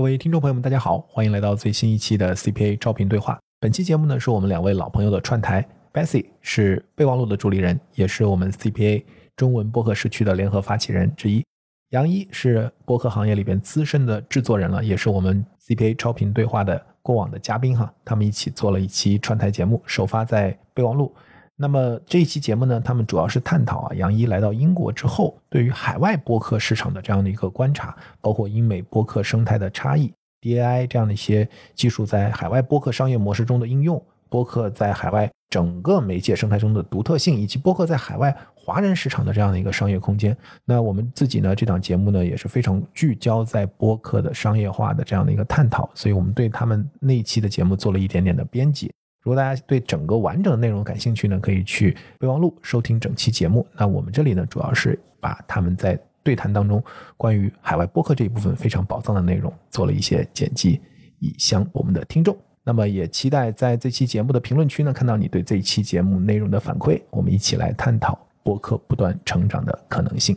[0.00, 3.38] 各位听众朋友们，大家好，欢迎来到最新一期的 CPA 招聘对话。
[3.60, 5.62] 本期节目呢，是我们两位老朋友的串台。
[5.92, 9.04] Bessy 是备忘录的助理人，也是我们 CPA
[9.36, 11.44] 中文播客社区的联合发起人之一。
[11.90, 17.92] 杨一是播客行业里边资深的制作人了，也是我们 CPA 招聘对话的过往的嘉宾哈。
[18.02, 21.14] 他们一起做了一期串台节目，首发在备忘录。
[21.62, 30.10] 那么这一期节目呢，他们主要是探讨啊，杨一来到英国之后，对于海外播客市场的这样的一个观察，包括英美播客生态的差异
[30.40, 38.34] ，DAI 这样的一些技术在海外播客商业模式中的应用，播客在海外整个媒介生态中的独特性，以及播客在海外。
[38.54, 41.56] 华人市场的这样的一个商业空间，那我们自己呢？
[41.56, 48.90] 这档节目呢也是非常聚焦在播客的商业化的这样的一个探讨，所以我们对他们那一期的节目做了一点点的编辑。
[49.22, 53.66] 如果大家对整个完整的内容感兴趣呢，可以去备忘录收听整期节目。
[53.76, 56.82] 那我们这里呢，主要是把他们在对谈当中
[57.16, 60.80] 关于海外播客这一部分非常宝藏的内容做了一些剪辑，
[61.18, 62.36] 以向我们的听众。
[62.64, 68.18] 那么也期待在这期节目的评论区呢，看到你对这一期节目内容的反馈，我们一起来探讨。
[68.42, 70.34] 播客不断成长的可能性。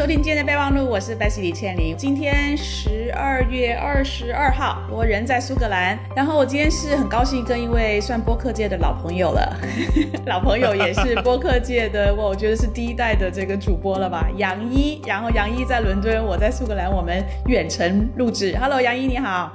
[0.00, 1.94] 收听今天的备忘录，我是 Bessy 李倩玲。
[1.94, 5.98] 今天十二月二十二号，我人在苏格兰。
[6.16, 9.60] 然后我今天是很高兴跟一位算播客界的老朋友了，
[10.24, 15.02] 老朋友也是播客界的，我觉得是第一代的这个主播了吧，杨一。
[15.06, 18.56] 然后杨一在伦敦，我在苏格兰，我们远程录制。
[18.58, 19.52] Hello，杨一你好。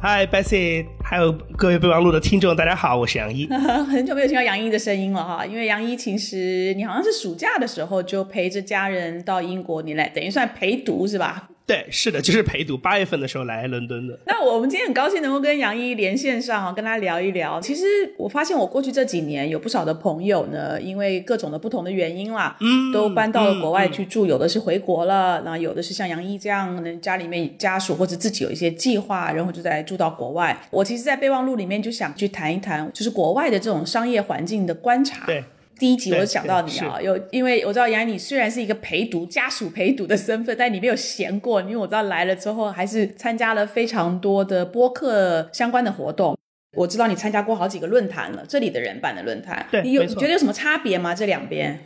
[0.00, 3.46] Hi，Bessy，还有各位备忘录的听众，大家好，我是杨一。
[3.88, 11.48] 很久没有听到杨一的声音了哈，因为杨一其实你好像是暑假的时候就陪着家人到英国，你来等于算陪读是吧？
[11.66, 12.78] 对，是的，就是陪读。
[12.78, 14.16] 八月份的时候来伦敦的。
[14.26, 17.60] 那我们今天很高兴能够跟杨一连线上，跟他聊一聊。
[17.60, 17.84] 其实
[18.16, 24.26] 我发现我过去这几年有不少的朋友呢，因为各种的不同的原因啦，嗯，都搬到了国外去住。
[24.26, 30.56] 有的是回国了，那有的是像杨一这样，家里面家属或者自己有一些计划，然后就在住到国外。
[30.70, 35.26] 我其实，在备忘录里面就想去谈一谈，就是国外的这种商业环境的观察。
[35.26, 35.42] 对。
[35.78, 46.36] 第一集我就想到你啊，有因为我知道杨你虽然是一个陪读家属陪读的身份，但你没有闲过，因为我知道来了之后还是参加了非常多的播客相关的活动。
[46.76, 51.14] 我知道你参加过好几个论坛了，这里的人办的论坛，对，你有你觉得有什么差别吗？
[51.14, 51.78] 这两边？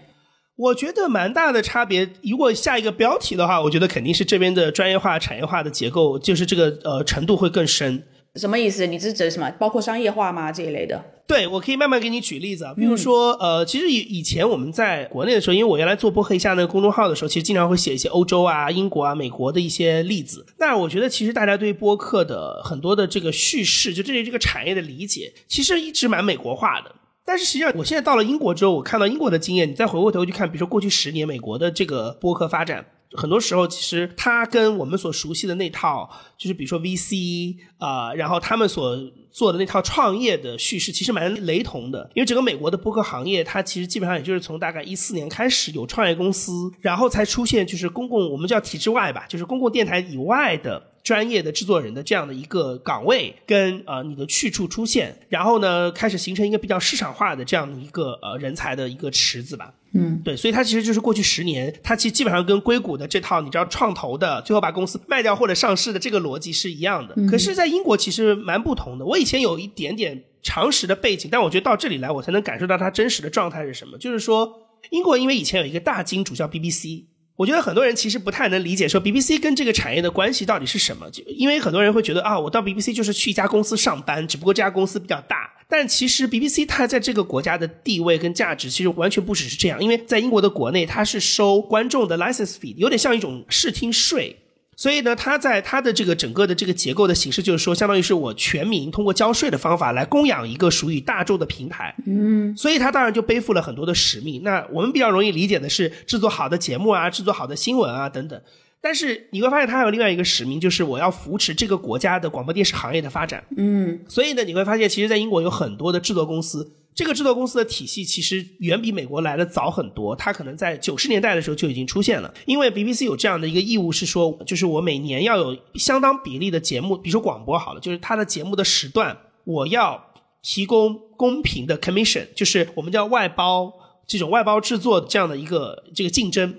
[0.56, 2.08] 我觉得蛮大的差别。
[2.22, 8.02] 如果下一个标题的话，我觉得肯定是这边的专业化、产业化的结构，就是这个呃程度会更深。
[8.36, 8.86] 什么意思？
[8.86, 9.50] 你是指什么？
[9.58, 10.52] 包括商业化吗？
[10.52, 11.02] 这一类的？
[11.26, 12.72] 对，我可以慢慢给你举例子啊。
[12.76, 20.46] 比如说，呃，其实以以前我们在国内的时候，因为我原来做播客一下那个公众号的时候，其实经常会写一些欧洲啊、英国啊、美国的一些例子。
[20.58, 26.94] 那我觉得，其实大家对播客的很多的这个叙事，就对这个产业的理解，其实一直蛮美国化的。
[27.24, 32.86] 但是实际上，我现在到了英国之后，我看到英国的经验，你再回过头去看，比如说过去十年美国的这个播客发展。
[33.12, 38.96] 很多时候，其实它跟我们所熟悉的那套，就是比如说 VC 啊，然后他们所
[39.30, 42.10] 做的那套创业的叙事，其实蛮雷同的。
[42.14, 50.90] 因为整个美国的播客行业，它其实基本上也就是从大概一四年开始有创业公司，然后才出现就是公共，我们叫体制外吧，就是公共电台以外的。
[51.02, 59.72] 专业的制作人的这样的一个岗位跟呃你的去处出现，然后呢开始形成一个比较市场化的这样的一个呃人才的一个池子吧。
[59.92, 67.14] 嗯，对，所以它其实就是过去十年，它其实基本上跟硅谷的这套你知道创投的最后把公司卖掉或者上市的这个逻辑是一样的。
[67.28, 69.04] 可是，在英国其实蛮不同的。
[69.04, 73.98] 我以前有一点点常识的背景，但我觉得到这里来，我才能感受到它真实的状态是什么。
[73.98, 74.52] 就是说，
[74.90, 77.04] 英国因为以前有一个大金主叫 BBC。
[77.36, 81.10] 我觉得很多人其实不太能理解，说 BBC 跟这个产业的关系到底是什么？
[81.10, 85.50] 就因为很多人会觉得啊，我到 BBC 就是去一家公司上班，只不过这家公司比较大。
[85.70, 89.80] 但其实 BBC 它在这个国家的地位跟价值，其实完全不只是这样。
[89.80, 94.36] 因为在英国的国内，它是收观众的 license fee，有点像一种视听税。
[94.76, 101.94] 所以呢，它在它的这个整个的这个结构的形式，就是说，相当于是我全民通过交税的方法来供养一个属于大众的平台。
[102.06, 104.42] 嗯，所以它当然就背负了很多的使命。
[104.42, 108.40] 那我们比较容易理解的是制作好的节目啊，制作好的新闻啊等等。
[108.82, 113.44] 但是你会发现，它还有另外一个使命，就是我要扶持这个国家的广播电视行业的发展。
[113.56, 116.76] 嗯，所以呢，你会发现，其实，在英国有很多的制作公司。
[116.92, 122.34] 这个制作公司的体系其实远比美国来的早很多，它可能在九十年代的时候就已经出现了。
[122.46, 130.12] 因为 BBC 有这样的一个义务，是说，就是我每年要有相当比例的节目，比如说广播好了，就是它的节目的时段，我要
[130.42, 133.72] 提供公平的 commission，就是我们叫外包
[134.06, 136.54] 这种外包制作这样的一个这个竞争。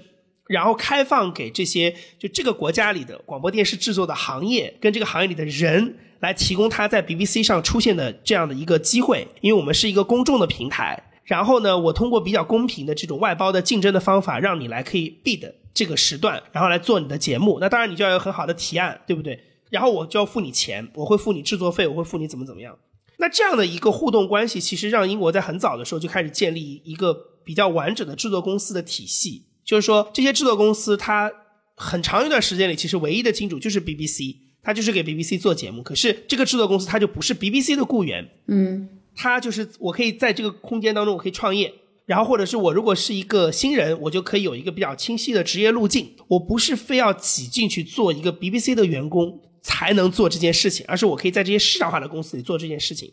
[0.51, 11.01] 然后开放给这些就这个国家里的广播电视制作的行业跟这个行业里的人来提供他在 BBC 上出现的这样的一个机会，因为我们是一个公众的平台。
[11.24, 17.57] 然后呢，我通过比较公平的这种外包的竞争的方法，让你来可以 bid 这个时段，然后来做你的节目。
[17.62, 19.39] 那当然你就要有很好的提案，对不对？
[19.69, 22.77] 然后我就要付你钱，我会付你制作费，我会付你怎么怎么样。
[23.18, 27.13] 那这样的一个互动关系，其实让英国在很早的时候就开始建立一个
[27.45, 29.45] 比较完整的制作公司的体系。
[29.71, 31.31] 就是说，这些制作公司它
[31.77, 35.81] 很长一段时间里，其实唯一的金主就是 BBC，它就是给 BBC 做节目。
[35.81, 41.73] 可是这个制作公司它就不是 BBC 的雇员，嗯，它就是我可以在这个空间当中我可以创业，
[42.06, 46.15] 然后或者是我如果是一个新人，我就可以有一个比较清晰的职业路径。
[46.27, 53.09] 我不是非要挤进去做一个 BBC 的员工才能做这件事情，而是我可以在这些市场化的公司里做这件事情。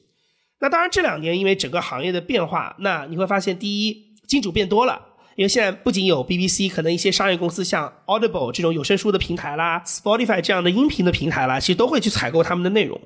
[0.58, 5.07] 那当然，这两年因为整个行业的变化，那你会发现，第一，金主变多了。
[5.38, 13.00] 因为现在不仅有 BBC，可能一些商业公司像 Audible 这种有声书的平台啦，Spotify 这样的音频的平台啦，其实都会去采购他们的内容。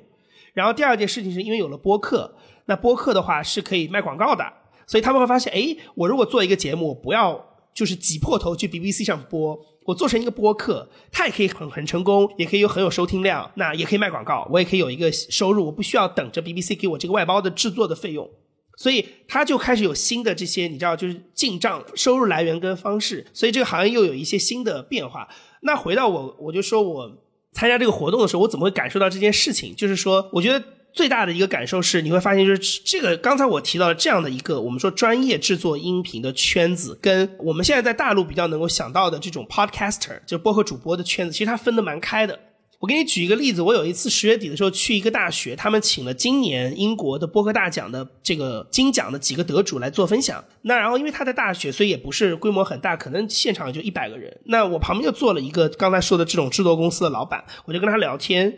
[0.55, 2.33] 然后第二件事情是因为有了播客，
[2.65, 4.43] 那播客的话是可以卖广告的，
[4.87, 7.39] 所以他们会发现，哎，我如果做一个节目，我不要
[7.71, 9.55] 就是挤破头去 BBC 上播，
[9.85, 18.27] 我做成一个播客，它也可以很很成功，也可以有很有收听量，那也可以卖广告，我也可以有一个收入，我不需要等着 BBC 给我这个外包的制作的费用。
[18.75, 25.27] 所以他就开始有新的这些，你知道，就是进账收入来源跟方式，所以这个行业又有一些新的变化。
[25.61, 27.11] 那回到我，我就说我
[27.51, 29.75] 参加这个活动的时候，我怎么会感受到这件事情？
[29.75, 30.61] 就是说，我觉得
[30.91, 42.39] 最大的一个感受是，你会发现，就是这个刚才我提到的这样的一个我们说专业制作音频的圈子，跟我们现在在大陆比较能够想到的这种 podcaster 就播客主播的圈子，其实它分的蛮开的。
[42.83, 50.43] 我给你举一个例子，我有一次十月底的时候去一个大学，他们请了今年英国的播客大奖的这个金奖的几个得主来做分享。
[50.63, 54.37] 那然后因为他在大学，所以也不是规模很大，可能现场就一百个人。
[54.43, 58.53] 那我旁边就坐了一个刚才说的这种制作公司的老板，我就跟他聊天，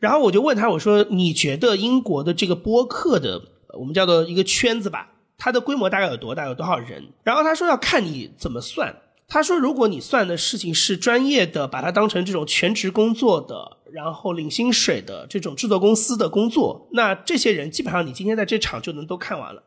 [0.00, 3.40] 然后我就问他，我说你觉得英国的这个播客的
[3.78, 7.04] 我们叫做一个圈子吧，它的规模大概有多大，有多少人？
[7.22, 8.92] 然后他说要看你怎么算。
[9.30, 19.62] 他说：“如果你算的事情是专业的，把它当成这种全职工作的，然后领薪水的这种制作公司的工作，那这些人基本上你今天在这场就能都看完了，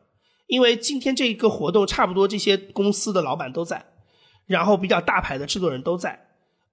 [0.48, 3.86] 因为今天这一个活动差不多这些公司的老板都在，
[4.46, 6.10] 然后比较大牌的制作人都在，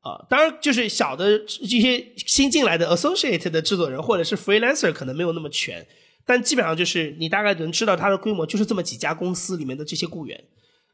[0.02, 5.86] 啊，当然就是小的这些新进来的 associate 的制作人或者是 freelancer 可能没有那么全，
[6.26, 10.44] 但基本上就是你大概能知道它的规模就是这么几家公司里面的这些雇员。”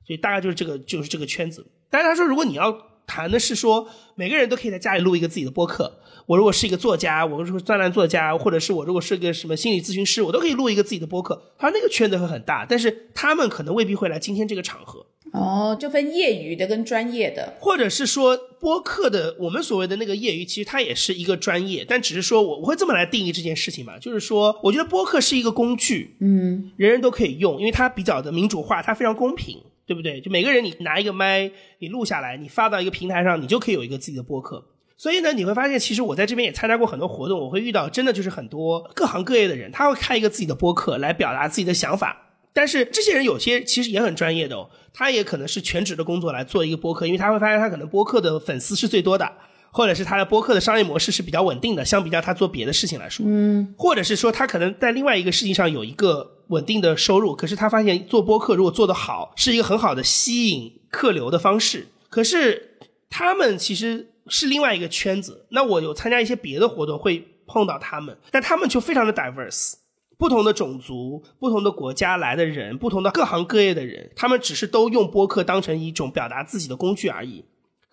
[0.05, 1.65] 所以大概就是这个，就是这个圈子。
[1.89, 2.75] 但是他说，如果你要
[3.07, 5.99] 谈的是说，每个人都可以在家里录一个自己的播客。
[6.25, 11.39] 我如果是一个作家，我如果是专栏作家，或者是我如果是个什么心理咨询师，我都可以录一个自己的播客。
[11.57, 15.05] 他说那个圈子会很大，但是他们可能未必会来今天这个场合。
[15.33, 29.61] 哦，就分业余的跟专业的，或者是说播客的，我们所谓的那个业余，其实它也是一个专业，但只是说我我会这么来定义这件事情吧，就是说，我觉得播客是一个工具，嗯，人人都可以用，因为它比较的民主化，它非常公平。
[29.85, 30.19] 对不对？
[30.21, 34.65] 就每个人，你拿一个麦，你录下来，你发到一个平台上，你就可以有一个自己的播客。
[34.97, 42.21] 所以呢，你会发现，其实我在这边也参加过很多活动，我会遇到真的就是很多各行各业的人，他会开一个自己的播客来表达自己的想法。
[42.53, 49.29] 但是这些人有些其实也很专业的哦，他也可能是全职的工作来做一个播客，因为他会发现他可能播客的粉丝是最多的。
[49.75, 61.89] 或者是他的播客的商业模式是比较稳定的，相比较他做别的事情来说，嗯，或者是说他可能在另外一个事情上有一个稳定的收入，可是他发现做播客如果做得好，是一个很好的吸引客流的方式。
[62.09, 62.77] 可是
[63.09, 65.45] 他们其实是另外一个圈子。
[65.49, 69.73] 那我有参加一些别的活动会碰到他们，但他们就非常的 diverse，
[70.17, 77.43] 不同的种族、不同的国家来的人，不同的各行各业的人，他们只是都用播客当成一种表达自己的工具而已。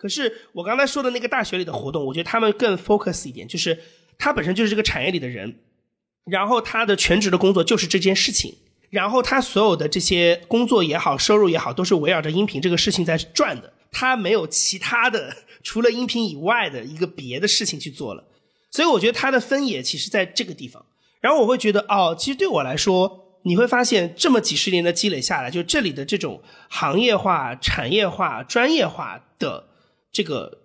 [0.03, 3.79] 可是我刚才说的那个大学里的活动，我觉得他们更 focus 一点，就是
[4.17, 5.61] 他本身就是这个产业里的人，
[6.25, 8.53] 然后他的全职的工作就是这件事情，
[8.89, 15.33] 然后他所有的这些工作也好，收入也好，都是围绕着音频这个事情在转的，他没有其他的
[15.63, 18.25] 除了音频以外的一个别的事情去做了，
[18.71, 20.85] 所以我觉得他的分野其实在这个地方，
[21.21, 29.69] 然后我会觉得哦，其实对我来说，你会发现这么几十年的积累下来，就这里的这种行业化、产业化、专业化的。
[30.13, 30.59] 这个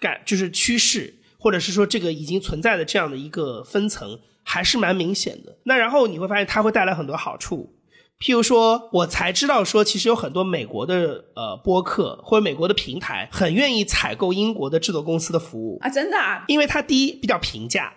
[0.00, 5.58] 感就是趋势，或者是说这个已经存在的这样的一个分层，还是蛮明显的。
[5.64, 7.74] 那然后你会发现它会带来很多好处，
[8.20, 16.44] 譬如说，我才知道说，其实有很多美国的呃播客或者美国的平台很愿意采购英国的制作公司的服务啊，真的，啊？
[16.46, 17.92] 因为它第一比较平价，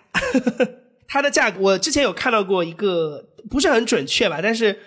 [1.08, 4.80] 它的价格我之前有看到过一个不是很准确吧，但是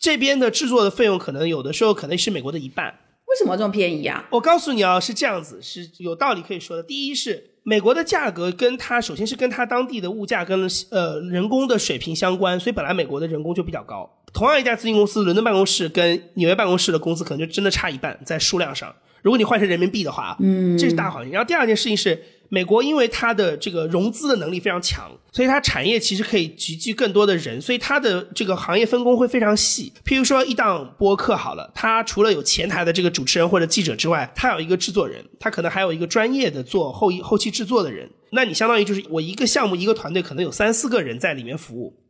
[0.00, 2.98] 这边的制作的费用可能有的时候可能是美国的一半。
[3.28, 4.26] 为什么这么便宜啊？
[4.30, 6.82] 我告诉你啊，是这样子，是有道理可以说的。
[6.82, 14.10] 第一是美国的价格跟它首先是跟它当地的物价跟呃人工的水平相关，所以本来美国的人工就比较高。
[14.32, 18.94] 同样一家咨询公司，伦敦办公室跟纽约办公室的工资可能就真的差一半，在数量上。
[19.22, 21.32] 如果你换成人民币的话，嗯，这是大环境。
[21.32, 22.22] 然后第二件事情是。
[22.50, 29.92] 美国因为它的这个融资的能力非常强，所以它产业其实可以集聚更多的人，所以它的这个行业分工会非常细。
[30.04, 38.10] 譬如说一档播客好了，它除了有前台的这个主持人或者记者之外，它有一个制作人，它可能还有一个专业的做后后期制作的人。
[38.32, 42.02] 那你相当于就是我一个项目一个团队可能有三四个人在里面服务。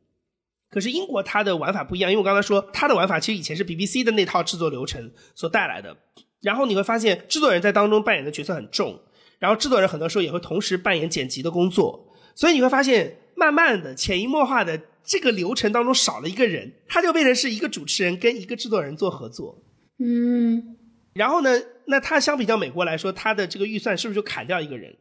[0.70, 5.96] 可是英国它的玩法不一样，因为我刚才说它的玩法其实以前是 BBC 的那套制作流程所带来的，
[6.42, 9.00] 然后你会发现制作人在当中扮演的角色很重。
[9.38, 19.62] 然后制作人很多时候也会同时扮演剪辑的工作，所以你会发现，慢慢的潜移默化的这个流程当中少了一个人，他就变成是一个主持人跟一个制作人做合作。
[19.98, 20.76] 嗯，
[21.14, 21.50] 然后呢，
[21.86, 24.96] 那他相比较美国来说，他的这个预算是不是就砍掉一个人？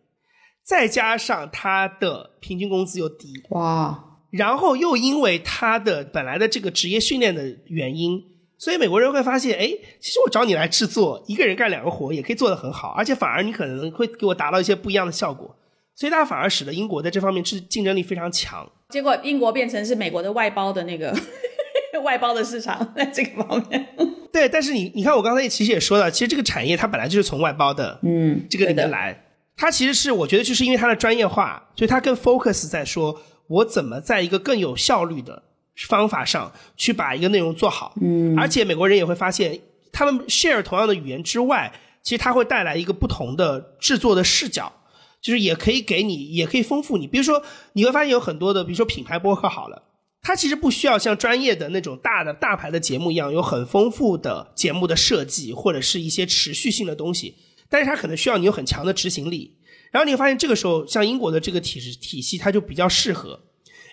[0.63, 8.22] 再加上他的平均工资又低，哇，然后又因为他的本来的这个职业训练的原因。
[8.58, 9.68] 所以美国人会发现，哎，
[10.00, 15.56] 其实我找你来制作，一个人干两个活也可以做得很好，而且反而你可能会给我达到一些不一样的效果。
[15.96, 18.68] 所以它反而使得英国在这方面是竞争力非常强。
[18.90, 21.12] 结果英国变成是美国的外包的那个
[22.04, 23.88] 外包的市场，在这个方面。
[24.32, 29.24] 对，但是你你看，我刚才其实也说了，其实这个产业它本来就是从外包的，嗯，这个里面来。
[29.56, 35.44] 它其实是我觉得就是因为它的专业化，所以它更 focus 在说我怎么在一个更有效率的。
[35.86, 44.74] 方法上去把一个内容做好，嗯，而且美国人也会发现，他们 share 同样的语言之外，其实它会带来一个不同的制作的视角，
[45.22, 47.05] 就是也可以给你，也可以丰富你。
[47.05, 47.43] 比如说，
[47.74, 49.84] 你会发现有很多的，比如说品牌播客好了，
[50.22, 57.36] 它其实不需要像专业的那种大的大牌的节目一样，有很丰富的节目的设计或者是一些持续性的东西，
[57.69, 59.57] 但是它可能需要你有很强的执行力。
[59.91, 63.39] 然后你会发现，这个时候像英国的这个体制体系，它就比较适合。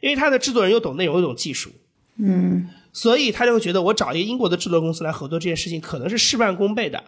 [0.04, 1.70] 因为他的制作人又懂内容又懂技术，
[2.18, 7.02] 嗯，所以他就会觉得我找一个英国的制作公司来合作这件事情可能是事半功倍的，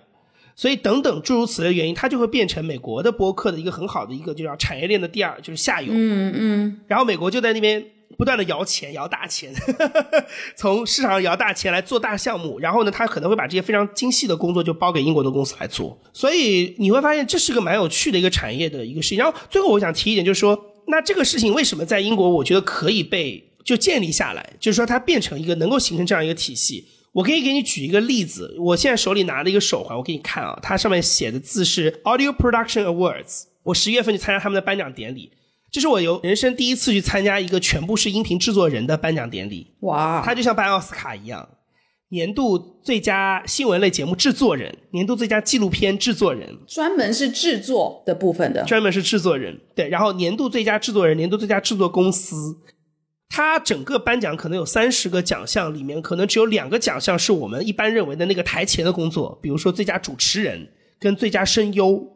[0.54, 7.84] 所以等等诸如此类的原因，他就会变成美国的播客的一个很好的一个就叫产业链的第二就是下游，嗯嗯，然后美国就在那边
[8.16, 9.52] 不断的摇钱摇大钱，
[10.56, 19.18] 从市场上摇大钱来做大项目，然后呢，他可能会把这些非常精细的工作就包给英国的公司来做，所以你会发现这是个蛮有趣的一个产业的一个事情。
[19.18, 20.72] 然后最后我想提一点就是说。
[20.86, 24.52] 那这个事情为什么在英国，我觉得可以被就建立下来？
[24.60, 26.86] 就是说它变成一个能够形成这样一个体系。
[27.12, 33.44] 我可以给你举一个例子，我现在手里拿了一个手环，我给你看啊，它上面写的字是 Audio Production Awards。
[33.62, 35.32] 我十月份去参加他们的颁奖典礼，
[35.72, 39.66] 这是我有人生第一次去参加一个全部是音频制作人的颁奖典礼。
[39.80, 40.22] 哇！
[40.24, 41.48] 它就像颁奥斯卡一样。
[42.10, 49.58] 年度最佳新闻类节目制作人，年度最佳纪录片制作人，专门是制作的部分的，专门是制作人。
[49.74, 52.58] 对，然后年度最佳制作人，年度最佳制作公司，
[53.28, 60.68] 它整个颁奖可能有三十个奖项，里面可能只有两个奖项是我们一般认为的那个台前的工作，比如说最佳主持人
[61.00, 62.06] 跟最佳声优，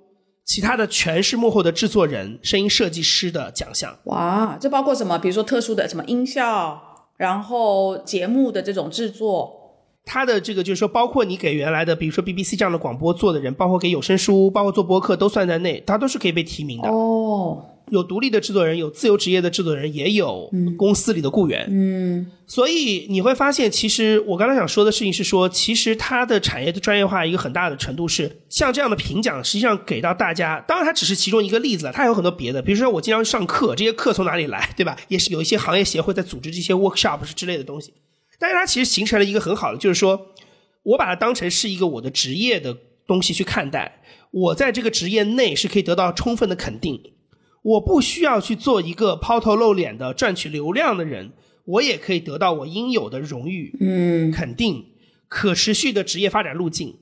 [0.44, 3.98] 其他的全是幕后的制作人、声音设计师的奖项。
[4.04, 5.18] 哇，这包括什么？
[5.18, 6.80] 比如说特殊的什么音效，
[7.16, 9.58] 然后节目的这种制作。
[10.12, 16.88] 他的这个就是说，包括你给原来的，比如说 BBC 这样的广播做的人，包括给有声书，包括做播客都算在内，他都是可以被提名的。
[16.88, 21.64] 哦，有独立的制作人，有自由职业的制作人，也有公司里的雇员。
[21.70, 34.96] 嗯，所以你会发现，其实我刚才想说的事情是说，其实它的产业的专业化一个很大的程度是，像这样的评奖，实际上给到大家，当然它只是其中一个例子了，它还有很多别的，比如说我经常上课，这些课从哪里来，对吧？
[35.06, 37.92] 也是有一些行业协会在组织这些 workshop 之类的东西。
[38.40, 40.28] 但是它其实形成了一个很好的，就是说，
[40.82, 42.74] 我把它当成是一个我的职业的
[43.06, 44.02] 东西去看待。
[44.32, 47.00] 我在这个职业内是可以得到充分的肯定，
[47.62, 51.32] 我不需要去做一个抛头露脸的赚取流量的人，
[51.66, 54.86] 我也可以得到我应有的荣誉、嗯肯定、
[55.28, 56.96] 可持续的职业发展路径。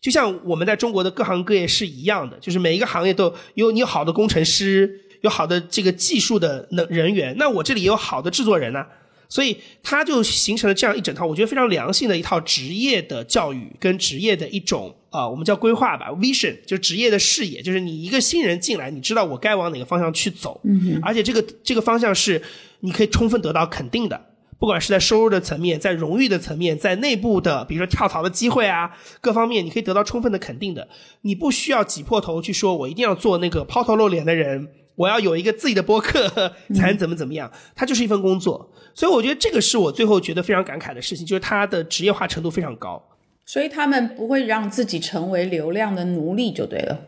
[0.00, 8.86] 就像我们在中国的各行各业是一样的，就是每一个行业都有你有好的工程师，有好的这个技术的能人员，那我这里也有好的制作人呢。
[9.28, 22.40] 所以它就形成了这样一整套，我觉得非常良性的一套职业的教育跟职业的一种啊，我们叫规划吧，vision，就是职业的视野，就是你一个新人进来，你知道我该往哪个方向去走，嗯，而且这个这个方向是
[22.80, 24.18] 你可以充分得到肯定的，
[24.58, 30.88] 不管是在收入的层面，在荣誉的层面，在内部的比如说跳槽的机会啊，各方面你可以得到充分的肯定的，
[31.20, 34.68] 你不需要挤破头去说我一定要做那个抛头露脸的人。
[34.98, 36.28] 我要有一个自己的播客，
[36.74, 37.50] 才能怎么怎么样？
[37.76, 43.00] 它就是一份工作，所以我觉得这个是我最后觉得非常感慨的事情，就是他的职业化程度非常高。
[43.46, 47.06] 所以他们不会让自己成为流量的奴隶，就对了。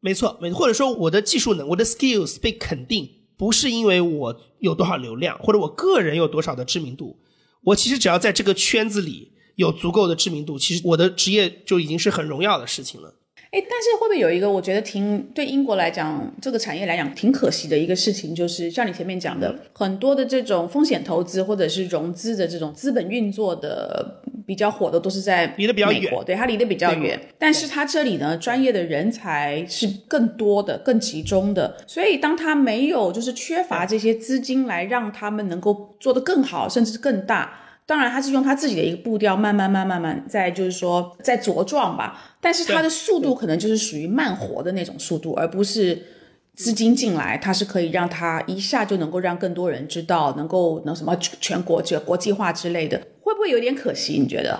[0.00, 7.18] 没错，没错，或者说我的技术能，我的 skills 被肯定，不是因为我有多少流量，或者我个人有多少的知名度，
[7.64, 13.14] 我其实只要在这个圈子里有足够的知名度，其实我的职业就已经是很荣耀的事情了。
[13.52, 27.20] 哎，但是会不会有一个我觉得挺对英国来讲，这个产业来讲挺可惜的一个事情，就是像你前面讲的，很多的这种风险投资或者是融资的这种资本运作的比较火的，都是在离得比较远，对它离得比较远。
[27.38, 37.58] 但是它这里呢，专业的人才是更多的、更集中的，所以当它没有就是缺乏这些资金来让他们能够做得更好，甚至更大。
[37.92, 42.38] 当然，他是用他自己的一个步调，慢慢、慢、慢慢在，就是说在茁壮吧。
[42.40, 46.02] 但是他的速度可能就是属于慢活的那种速度，而不是
[46.56, 54.14] 资金进来，它是可以让他一下就能够让更多人知道，能够能什么全国这国际化之类的，会不会有点可惜？
[54.18, 54.58] 你觉得？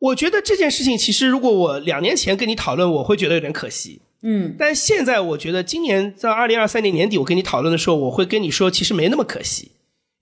[0.00, 4.02] 我觉得这件事情其实，如果我两年前跟你讨论，我会觉得有点可惜。
[4.22, 9.70] 嗯，但现在我觉得今年在二零二三年年底，我跟你讨论的时候，我会跟你说，其实没那么可惜，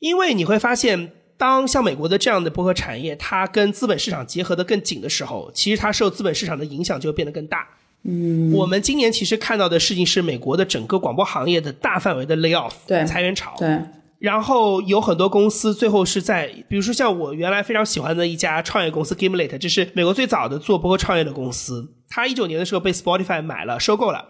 [0.01, 1.13] 因为你会发现。
[1.41, 7.67] 当像美国的这样的播客产业，它跟资本市场结合的更紧的时候，其实它受资本市场的影响就会变得更大。
[8.03, 13.81] 嗯，我们今年其实看到的事情是美国的整个广播行业的大范围的 lay off，对裁员潮，对。
[14.19, 24.27] 然后有很多公司最后是在，比如说像我原来非常喜欢的一家创业公司 Gimlet，这是美国最早的做播客创业的公司，它一九年的时候被 Spotify 买了，收购了。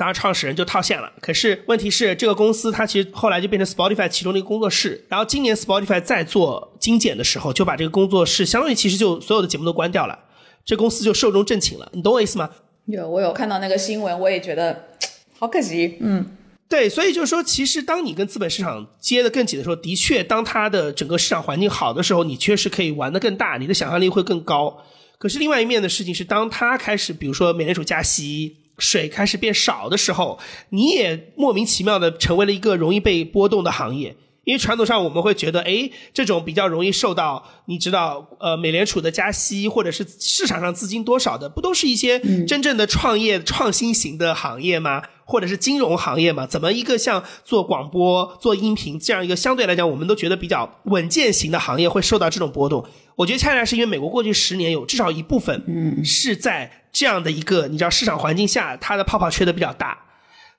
[0.00, 1.12] 当然，创始人就套现了。
[1.20, 5.04] 可是问题是，这个公司它其实后来就变成 Spotify 其中的一个工作室。
[5.10, 10.18] 然后今年 Spotify 在做精简的时候，就把这个工作室相当于其实就所有的节目都关掉了。
[10.64, 11.86] 这公司就寿终正寝了。
[11.92, 12.48] 你懂我意思吗？
[12.86, 14.86] 有，我有看到那个新闻，我也觉得
[15.38, 15.98] 好可惜。
[16.00, 16.24] 嗯，
[16.66, 24.78] 对，所以就是说，其实当你跟资本市场接的更紧的时候，的确，当它的整个市场环境好的时候，你确实可以玩的更大，你的想象力会更高。
[25.18, 28.56] 可是另外一面的事情是，当它开始，比如说美联储加息。
[28.80, 30.38] 水开始变少的时候，
[30.70, 34.16] 你也莫名其妙的成为了一个容易被波动的行业。
[34.44, 45.02] 因为传统上我们会觉得，哎，这种比较容易受到，你知道，呃，美联储的加息，或者是市场上资金多少的，不都是一些真正的创业创新型的行业吗？
[45.24, 46.46] 或者是金融行业吗？
[46.46, 52.84] 怎么一个像做广播、做音频这样一个相对来讲我们都觉得比较稳健型的行业会受到这种波动？
[53.14, 59.96] 我觉得恰恰是因为美国过去十年有至少一部分，嗯，是在这样的一个你知道市场环境下，它的泡泡吹的比较大。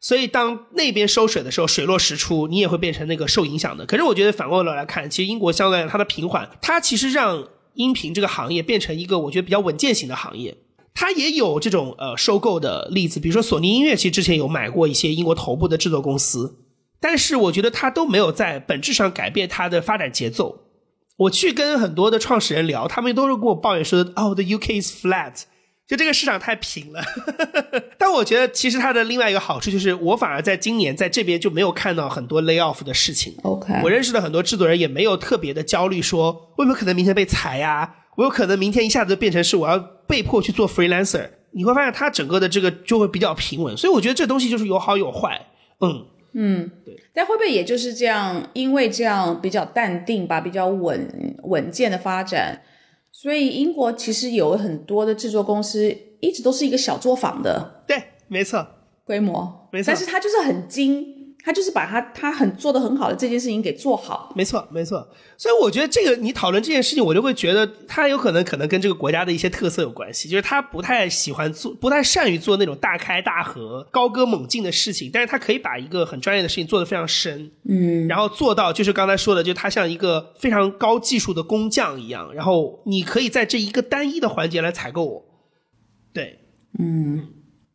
[0.03, 3.85] 所以，当那边收水的时候，水落石出，你也会变成那个受影响的。
[3.85, 10.57] 可是，我觉得反过来来看，其实英国相对它的平缓，它其实让音频这个行业变成一个我觉得比较稳健型的行业。
[10.95, 16.57] 它也有这种呃收购的例子，比如说索尼音乐，其实之前有买过一些英国头部的制作公司，
[16.99, 20.63] 但是我觉得它都没有在本质上改变它的发展节奏。
[21.17, 25.43] 我去跟很多的创始人聊，他们都是跟我抱怨说：“哦，the UK is flat。”
[25.91, 27.03] 就这个市场太平了，
[27.99, 33.35] 但我觉得其实它的另外一个好处就是，我反而在今年在这边就没有看到很多 lay off 的事情。
[33.43, 37.93] OK，我认识的很多制作人也没有特别的焦虑，说我有没有可能明天被裁呀？
[38.15, 39.77] 我有可能明天一下子变成是我要
[40.07, 41.29] 被迫去做 freelancer。
[41.51, 45.41] 你会发现它整个的这个就会比较平稳，所以我觉得这东西就是有好有坏。
[45.81, 46.97] 嗯嗯，对。
[47.13, 48.41] 但会不会也就是这样？
[48.53, 52.61] 因为这样比较淡定吧，比较稳稳健的发展。
[53.21, 58.65] 所以英国其实有很多的制作公司，一直都是一个小作坊的，对，没错，
[59.05, 65.07] 规模没错，但是它就是很精，它就是把他他很做的很好的这件事情给做好，没错没错。
[65.37, 85.25] 所以我觉得这个你讨论这件事情，我就会觉得他有可能可能跟这个国家的一些特色有关系，就是他不太喜欢做，不太善于做那种大开大合、高歌猛进的事情，但是他可以把一个很专业的事情做得非常深，嗯，然后做到就是刚才说的，就他像一个非常高技术的工匠一样，然后你可以在这一个单一的环节来采购我，
[86.13, 86.37] 对，
[86.77, 87.27] 嗯，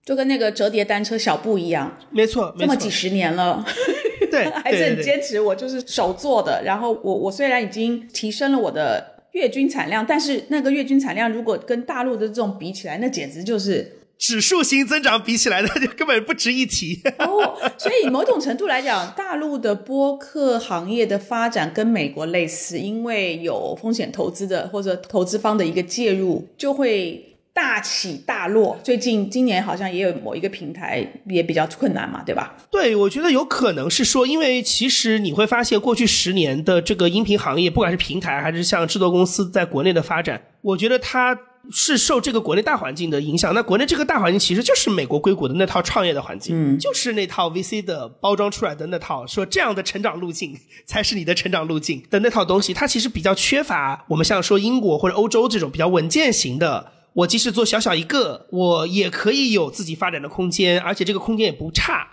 [0.06, 3.66] 就跟那个折叠单车小布一样，没错，这么几十年了。
[4.30, 5.40] 对， 还是很坚持。
[5.40, 6.62] 我就是手做的。
[6.64, 17.00] 然后我我虽然已经提升了我的月均产量，但是那个月均产量如果跟大陆的这种比起来，那简直就是指数型增长比起来那 就根本不值一提。
[17.18, 27.32] 哦，所以某种程度来讲，大陆的播客行业的发展跟美国类似，因为有风险投资的或者投资方的一个介入，就会。
[27.56, 32.54] 大起大落，最近今年好像也有某一个平台也比较困难嘛，对吧？
[32.70, 41.34] 对，我觉得有可能是说，因为其实你会发现，过去十年的这个音频行业，不管是平台还是像制作公司在国内的发展，我觉得它
[41.70, 43.54] 是受这个国内大环境的影响。
[43.54, 56.92] 那国内这个大环境其实就是美国硅谷的那套创业的环境，嗯就是那套 VC 的包装出来的那套，说这样的成长路径才是你的成长路径的那套东西，它其实比较缺乏我们像说英国或者欧洲这种比较稳健型的。
[57.16, 62.06] 我即使做小小一个，我也可以有自己发展的空间，而且这个空间也不差，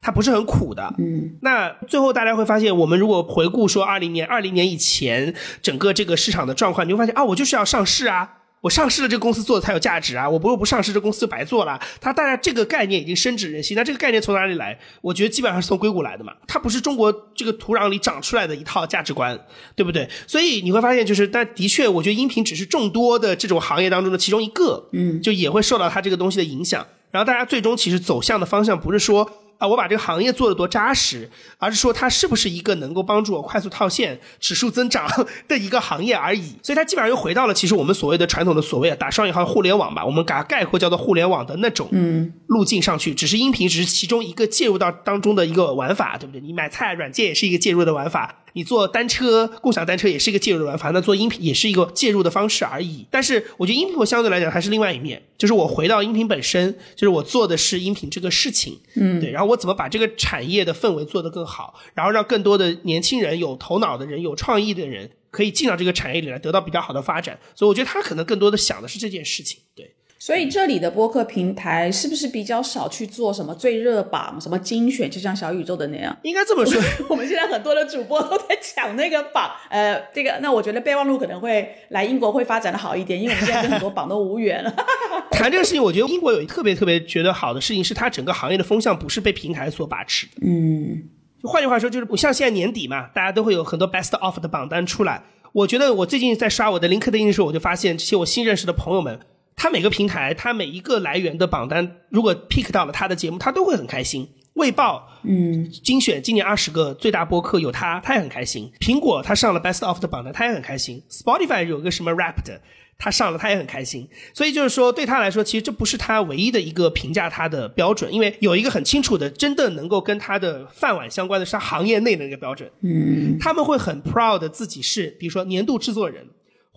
[0.00, 0.92] 它不是很苦的。
[0.98, 11.80] 嗯那最后大家会发现，我们如果回顾说二零年、二零年以前整个这个市场的状况，你会发现啊，我就是要上市啊，我上市了，这个公司做的才有价值啊，我不如不上市，这公司就白做了。
[12.00, 14.78] 它大家这个概念已经深植人心，那这个概念从哪里来？
[15.00, 19.38] 我觉得基本上是从硅谷来的嘛，它不是中国这个土壤里长出来的一套价值观，
[19.76, 20.08] 对不对？
[20.26, 26.86] 所以你会发现，就是但的确，我觉得音频只是众多的这种行业当中的其中一个，嗯就也会受到它这个东西的影响。
[27.10, 35.06] 然后大家最终其实走向的方向不是说啊，我把这个行业做得多扎实，而是说它是不是一个能够帮助我快速套现、指数增长
[35.48, 36.54] 的一个行业而已。
[36.62, 46.40] 所以它基本上又回到了其实我们所谓的传统的所谓的打双引号互联网吧，我们把它概括叫做互联网的那种嗯路径上去，只是音频只是其中一个介入到当中的一个玩法，对不对？
[46.40, 53.06] 你买菜软件也是一个介入的玩法，你做单车共享单车也是一个介入的玩法，那做音频也是一个介入的方式而已。
[53.10, 67.38] 但是我觉得音频我相对来讲还是另外一面，就是我回到音频本身，就是我做的是音频这个事情，嗯对，然后我怎么把这个产业的氛围做得更好，然后让更多的年轻人、有头脑的人、有创意的人可以进到这个产业里来，得到比较好的发展。
[67.54, 69.94] 所以我觉得他可能更多的想的是这件事情，对。
[70.18, 76.16] 所以这里的播客平台是不是比较少去做什么最热榜、什么精选，就像小宇宙的那样？
[76.22, 84.74] 应该这么说， 我们现在很多的主播都在抢那个榜，呃，这个那我觉得备忘录可能会来英国会发展的好一点，因为我们现在跟很多榜都无缘了。
[85.30, 90.32] 谈这个事情，我觉得英国有一特别特别觉得好的事情是，它整个行业的风向不是被平台所把持的。
[90.44, 91.04] 嗯
[91.40, 95.22] 就换句话说，就是不像现在年底嘛，大家都会有很多 best of 的榜单出来。
[95.52, 99.20] 我觉得我最近在刷我的 LinkedIn 的时候，我就发现这些我新认识的朋友们，
[99.58, 104.26] 他每个平台，他每一个来源的榜单，如果 pick 到了他的节目，他都会很开心。
[104.54, 108.72] 卫报嗯精选今年二十个最大播客有他，他也很开心。
[108.80, 111.02] 苹果他上了 Best of 的榜单，他也很开心。
[111.10, 112.60] Spotify 有个什么 Rap 的，
[112.98, 114.08] 他上了他也很开心。
[114.34, 122.68] 所以就是说，对他来说，其实这不是他唯一的一个评价他的标准，因为有一个很清楚的，真的能够跟他的饭碗相关的是他行业内的一个标准。
[122.82, 126.26] 嗯他们会很 proud 自己是，比如说年度制作人，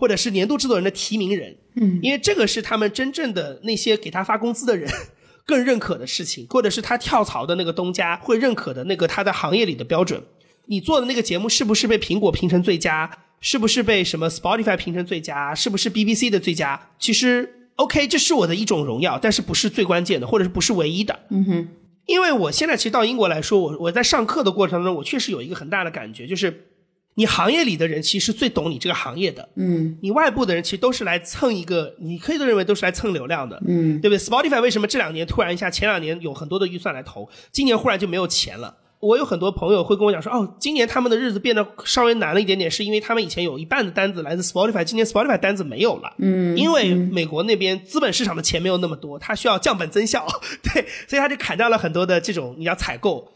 [0.02, 4.92] 或者是年度制作人的提名人，嗯，因为这个是他们真正的那些给他发工资的人
[5.46, 10.20] 更认可的事情，或者是他跳槽的那个东家会认可的那个他的行业里的标准。
[10.66, 13.12] 你做的那个节目是不是被苹果评成最佳？
[13.42, 15.54] 是不是被什么 Spotify 评成最佳？
[15.54, 16.90] 是不是 BBC 的最佳？
[16.98, 21.20] 其实 OK，这是我的一种荣耀，但是不是最关键的，或者是不是唯一的。
[21.30, 21.68] 嗯哼
[22.08, 26.71] 因为我现在其实到英国来说，我我在上课的过程中，我确实有一个很大的感觉，就是
[27.16, 38.78] 你行业里的人其实最懂你这个行业的，嗯你外部的人其实都是来蹭一个，你可以都认为都是来蹭流量的，嗯对不对？Spotify 为什么这两年突然一下，前两年有很多的预算来投，今年忽然就没有钱了？
[39.02, 50.28] 我有很多朋友会跟我讲说，哦，今年他们的日子变得稍微难了一点点，是因为他们以前有一半的单子来自 Spotify，今年 Spotify 单子没有了，嗯，因为美国那边资本市场的钱没有那么多，他需要降本增效，
[50.64, 53.28] 对，所以他就砍掉了很多的这种你要采购。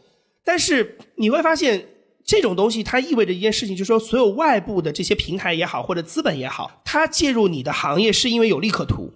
[0.44, 1.84] 但是你会发现，
[2.26, 9.12] 这种东西它意味着一件事情，就是说所有外部的这些平台也好，或者资本也好，它介入你的行业是因为有利可图，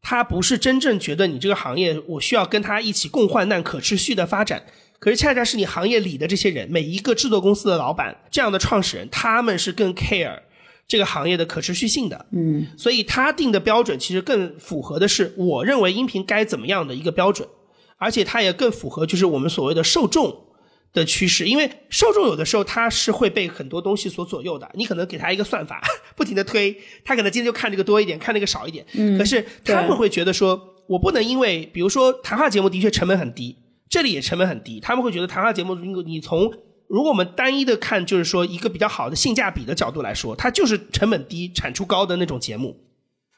[0.00, 4.62] 它不是真正觉得你这个行业我需要跟它一起共患难、可持续的发展。
[5.00, 10.38] 可是恰恰是你行业里的这些人，每一个制作公司的老板，这样的创始人，他们是更 care
[10.86, 12.26] 这个行业的可持续性的。
[12.30, 17.48] 嗯所以他定的标准其实更符合的是我认为音频该怎么样的一个标准，
[17.96, 20.44] 而且它也更符合就是我们所谓的受众
[20.92, 25.82] 的趋势，因为受众有的时候他是会被很多东西所左右的，你可能给他一个算法，
[26.14, 33.56] 不停的推，他可能今天就看这个多一点，看那个少一点，嗯可是他们会觉得说，我不能因为比如说谈话节目的确成本很低，
[33.88, 36.52] 这里也成本很低，他们会觉得谈话节目如果你从
[36.88, 42.76] 如果我们单一的看，就是说一个比较好的性价比的角度来说，它就是成本低、产出高的那种节目。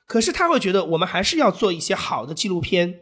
[0.09, 2.95] 可是他会觉得我们还是要做一些好的纪录片，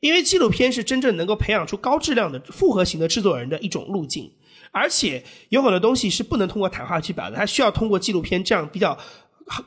[0.00, 4.30] 因为纪录片是真正能够培养出高质量的复合型的制作人的一种路径，
[4.72, 8.98] 而且有很多东西是不能通过谈话去表达，它需要通过纪录片这样比较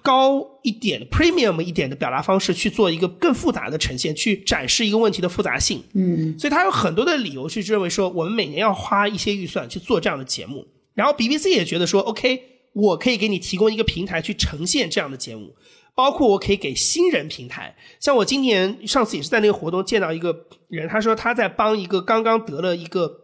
[0.02, 5.84] 高一点、premium 一点的表达方式去做一个更复杂的呈现，去展示一个问题的复杂性。
[5.94, 10.66] 嗯所以他有很多的理由去认为说，我们每年要花一些预算去做这样的节目。
[10.94, 12.42] 然后 BBC 也觉得说，OK，
[12.74, 15.54] 我可以给你提供一个平台去呈现这样的节目，
[15.96, 17.76] 包括我可以给新人平台。
[18.00, 23.22] 像我今年上次也是在那个活动见到一个人，他说他在帮一个刚刚得了一个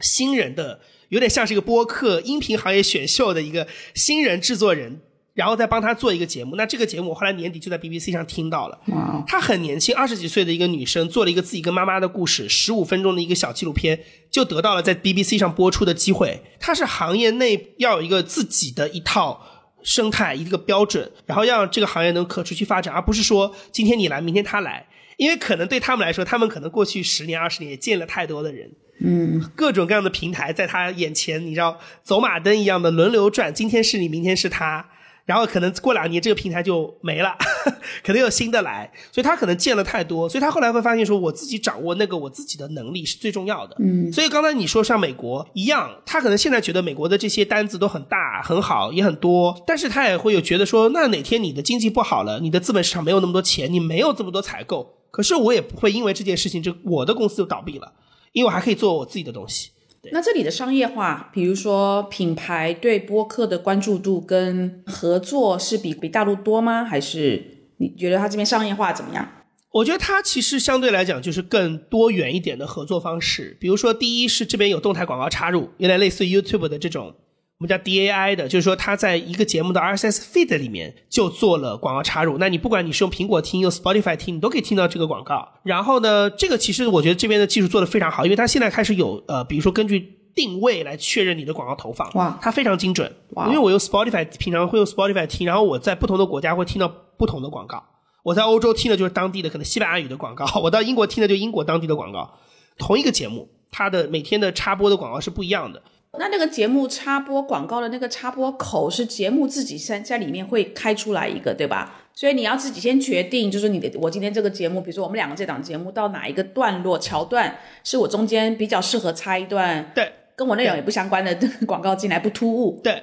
[0.00, 5.02] 新人的，有点像是一个播客音频行业选秀的一个新人制作人。
[5.36, 6.56] 然后再帮他做一个节目。
[6.56, 8.80] 那这个节目我后来年底就在 BBC 上听到了。
[8.86, 9.22] 哇！
[9.26, 14.00] 她很年轻，二十几岁的一个女生，做了一个自己跟妈妈的故事，十五分钟的一个小纪录片，
[14.30, 16.40] 就得到了在 BBC 上播出的机会。
[16.58, 19.38] 她是行业内要有一个自己的一套
[19.86, 24.84] 生态，一个标准，然后让这个行业能可持续发展，而不是说今天你来，明天他来。
[25.16, 28.70] 因为可能对他们来说，他们可能过去十年、二十年也见了太多的人。
[28.98, 34.86] 嗯，各种各样的平台在他眼前，你知道走马灯一样的轮流转，今天是你，明天是他，
[35.26, 37.36] 然后可能过两年这个平台就没了，
[38.02, 43.76] 可能有新的来，所以他可能见了太多，所以他后来会发现说，我自己掌握那个我自己的能力是最重要的。
[43.80, 57.92] 嗯，所以刚才你说像美国一样，他可能现在觉得美国的这些单子都很大、很好、也很多，但是他也会有觉得说，那哪天你的经济不好了，你的资本市场没有那么多钱，你没有这么多采购，可是我也不会因为这件事情，就我的公司就倒闭了。
[58.32, 59.70] 因为我还可以做我自己的东西。
[60.12, 66.84] 那这里的商业化，比如说品牌对播客的关注度跟合作，是比比大陆多吗？
[66.84, 69.28] 还是你觉得它这边商业化怎么样？
[69.72, 73.56] 我觉得它其实相对来讲就是更多元一点的合作方式。
[73.60, 77.14] 比如说，第一是这边有动态广告插入，有点类似 YouTube 的这种。
[77.58, 82.36] 我们叫 DAI 的，就是说它在一个节目的 RSS feed 里面就做了广告插入。
[82.36, 85.48] 那你不管你是用苹果听、用 Spotify 听，你都可以听到这个广告。
[85.62, 92.10] 然后呢，这个其实我觉得这边的技术做得非常好，因为它现在开始有呃，比如说根据定位来确认你的广告投放。
[92.12, 93.10] 哇，它非常精准。
[93.30, 97.82] 哇，因为我用 Spotify，平常会用 Spotify 听，然后我在不同的国家会听到不同的广告。
[98.22, 102.34] 我在欧洲听的就是当地的可能西班牙语的广告，我到英国听的就英国当地的广告。
[102.76, 105.82] 同一个节目，它的每天的插播的广告是不一样的。
[106.18, 112.02] 那那个节目插播广告的那个插播口是节目自己在在里面会开出来一个，对吧？
[112.14, 123.02] 所以你要自己先决定，就是你的我今天这个节目，比如说我们两个这档节目到哪一个段落桥段，是我中间比较适合插一段，对，跟我内容也不相关的广告进来不突兀，对，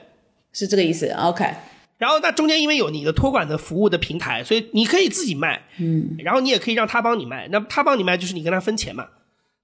[0.51, 1.07] 是这个意思。
[1.11, 1.45] OK。
[1.99, 9.05] 然后那中间因为有你的托管的服务的平台，所以你可以自己卖，嗯，然后你也可以让他帮你卖，那他帮你卖就是你跟他分钱嘛，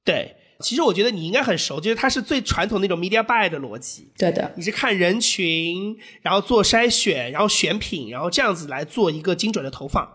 [0.06, 0.36] 对。
[0.64, 4.12] 其实我觉得你应该很熟，就是它是最传统那种 media buy 的逻辑。
[4.18, 10.08] 对的，你是看人群，然后做筛选，然后选品，然后这样子来做一个精准的投放。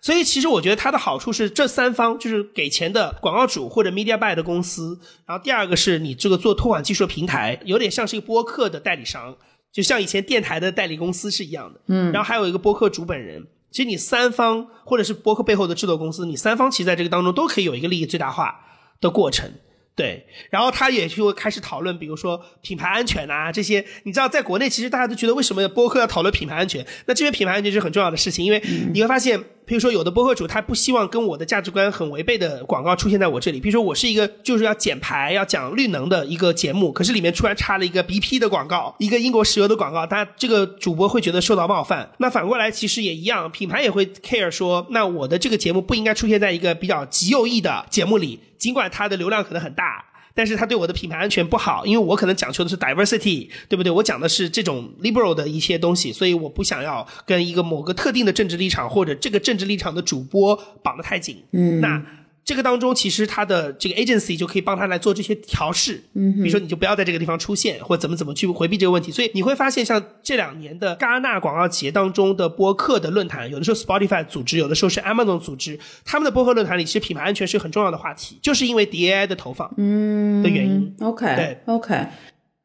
[0.00, 9.36] 所以其实我觉得它的好处是这三方，就是给钱的广告主或者 media buy 的公司，然后第二个是你这个做托管技术的平台，有点像是一个播客的代理商，
[9.72, 11.80] 就像以前电台的代理公司是一样的。
[11.86, 12.12] 嗯。
[12.12, 18.60] 然后还有一个播客主本人，其实你三方或者是播客背后的制作公司，你三方其实在这个当中都可以有一个利益最大化
[19.00, 19.50] 的过程。
[19.96, 23.84] 对，然后他也就会开始讨论，比如说品牌安全啊这些。
[24.02, 26.84] 你知道，在国内其实大家都觉得为什么播客要讨论品牌安全？
[27.06, 29.42] 那这边品牌安全是很重要的事情，因为你会发现。
[29.66, 33.60] 比如说，有的播客主他不希望跟我的价值观很违背的广告出现在我这里。
[33.60, 42.10] 比如说，我是一个就是要减排、要讲绿能的一个节目，可是里面突然插了一个 BP 的广告，一个英国石油的广告，他这个主播会觉得受到冒犯。
[42.18, 50.04] 那反过来其实也一样，品牌也会 care 说，那我的这个节目不应该出现在一个比较极右翼的节目里，尽管它的流量可能很大。
[50.34, 53.92] 但是他对我的品牌安全不好，因为我可能讲求的是 diversity，对不对？
[53.92, 61.42] 我讲的是这种 liberal 的一些东西，所以我不想要跟一个某个特定的政治立场或者这个政治立场的主播绑得太紧。
[61.52, 62.02] 嗯，那。
[62.44, 69.10] 这个当中，其实他的这个 agency 就可以帮他来做这些调试，嗯，比如说你就不要在这个地方出现，或怎么怎么去回避这个问题。
[69.10, 80.94] 所以你会发现，像这两年的戛纳广告节当中的播客的论坛，有的时候 Spotify 组织，有的时候是 Amazon 组织，他们的播客论坛里，其实品牌安全是很重要的话题，就是因为 DAI 的投放，嗯的原因。
[81.00, 82.06] OK，对，OK。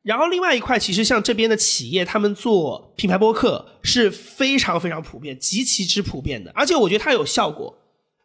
[0.01, 7.73] 然后另外一块，其实像这边的企业，他们做品牌播客是非常非常普遍，极其之普遍的，而且我觉得它有效果。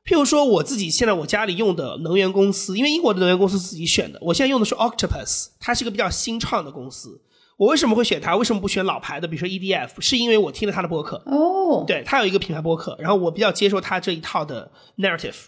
[0.04, 7.22] 譬如说，我自己现在我家里用的能源公司，因为英国的能源公司自己选的，我现在用的是 Octopus，它是一个比较新创的公司。
[7.56, 8.36] 我为什么会选它？
[8.36, 9.26] 为什么不选老牌的？
[9.26, 11.22] 比如说 EDF，是因为我听了它的播客。
[11.24, 15.46] 哦，对，它有一个品牌播客，然后我比较接受它这一套的 narrative，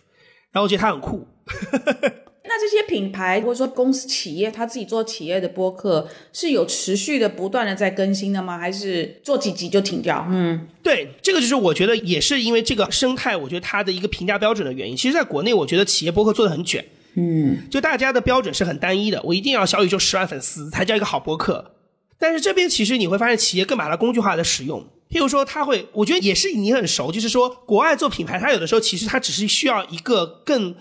[0.53, 1.27] 然后我觉得它很酷。
[2.49, 8.59] 那这些品牌或者说公司企业，他自己做企业的播客是有持续的、不断的在更新的吗？
[8.59, 10.27] 还是做几集就停掉？
[10.31, 14.97] 嗯，对，这个就是我觉得也是因为这个生态，我觉得它的一个评价标准的原因。
[14.97, 21.73] 其实，在国内，我觉得企业播客做的很卷，嗯，就大家的标准是很单一的，我一定要小宇宙十万粉丝才叫一个好播客。
[22.19, 24.81] 但是这边其实你会发现，企业更把它工具化的使用，
[25.11, 30.75] 譬如说，他会，我觉得也是你很熟，就是说，国外做品牌，它有的时候其实它只是需要一个更。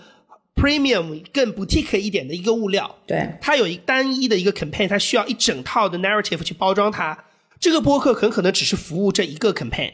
[0.56, 7.24] Premium 更 boutique 一点的一个物料，对，它有一单一的一个 campaign，它需要一整套的 narrative 去包装它。
[7.60, 9.92] 这个播客很可能只是服务这一个 campaign，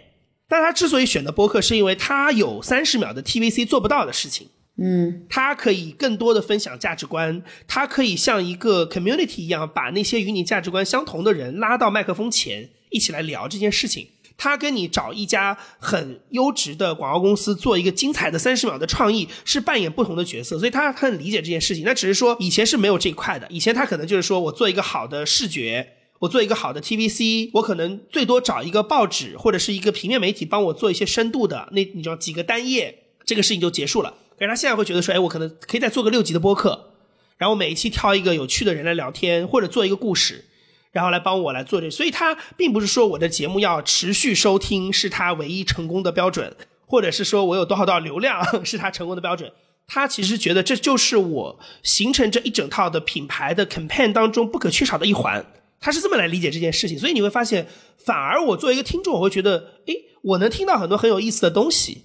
[0.49, 4.49] 但他之所以选择播客，是因为他有三十秒的 TVC 做不到的事情。
[4.79, 14.09] 嗯，它可以更多的分享价值观，它可以像一个 community 一样，把那些与你价值观相同的人拉到麦克风前，一起来聊这件事情。
[14.37, 21.85] 他跟你找一家很优质的广告公司做一个精彩的三十秒的创意，是扮演不同的角色，所以他很理解这件事情。
[21.85, 25.87] 那只是说以前是没有这一块的，以前他可能就是说我做一个好的视觉，
[26.21, 34.15] 我做一个好的 TVC，我可能最多找一个报纸或者是一个平面媒体帮我做一些深度的，那你知道几个单页，这个事情就结束了。
[34.39, 36.93] 可是他现在会觉得说，哎，我可能可以再做个六集的播客，
[37.37, 40.47] 然后每一期挑一个有趣的人来聊天，或者做一个故事。
[40.93, 46.55] 然后来帮我来做这，所以他并不是说我的节目要持续收听是他唯一成功的标准，
[46.87, 49.51] 或者是说我有多少多少流量 是他成功的标准。
[49.89, 55.45] 他其实觉得这就是我形成这一整套的品牌的 campaign 当中不可缺少的一环。
[55.81, 57.67] 他是这么来理解这件事情，所以你会发现，
[58.05, 62.05] 反而我作为一个听众，我会觉得，诶，我能听到很多很有意思的东西，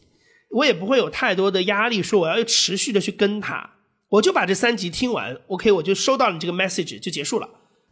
[0.50, 3.70] 我也不会有太多的压力，说我要持续的去跟他，
[4.10, 7.48] 我就把这三集听完，OK，我就收到你这个 message 就结束了。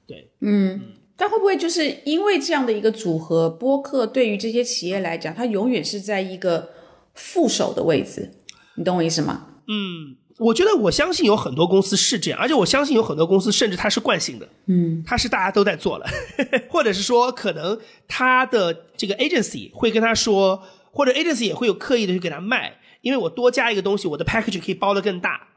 [0.08, 0.82] 对，嗯，
[1.18, 6.70] 但会不会就是因为这样的一个组合，播客对于这些企业来讲，它永远是在一个
[7.14, 8.32] 副手的位置，
[8.76, 9.48] 你懂我意思吗？
[9.68, 16.06] 嗯，我觉得我相信有很多公司是这样，而且我相信有很多公司甚至它是惯性的，嗯，它是大家都在做了，
[16.70, 25.48] 或者是说可能他的这个 agency 会跟他说，或者 agency 也会有刻意的去给他卖，因为我多加一个东西，我的 package 可以包的更大。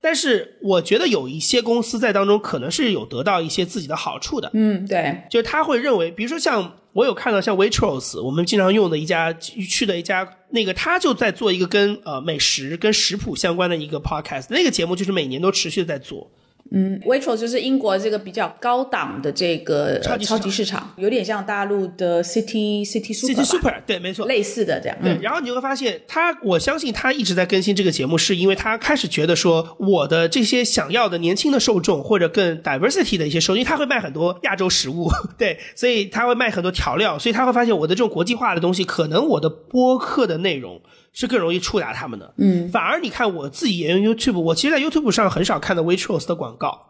[0.00, 16.30] 但是我觉得有一些公司在当中可能是有得到一些自己的好处的，嗯，对，就是他会认为，比如说像我有看到像 Waitrose，我们经常用的一家去的一家，那个他就在做一个跟呃美食跟食谱相关的一个 podcast，那个节目就是每年都持续的在做。
[16.70, 24.98] 嗯，Waitrose 就是英国这个比较高档的这个超级超级市场，有点像大陆的 City City Super City Super，对，没错，类似的这样。
[25.02, 40.80] 对，然后你就会发现，他我相信他一直在更新这个节目，是因为他开始觉得说，我的这些想要的年轻的受众或者更 diversity 的一些受众，因为他会卖很多亚洲食物， 对，所以他会卖很多调料，所以他会发现我的这种国际化的东西，可能我的播客的内容。
[41.18, 46.80] 是更容易触达他们的，嗯，反而你看我自己也用 YouTube，我其实，在 YouTube 上很少看到 Waitrose 的广告，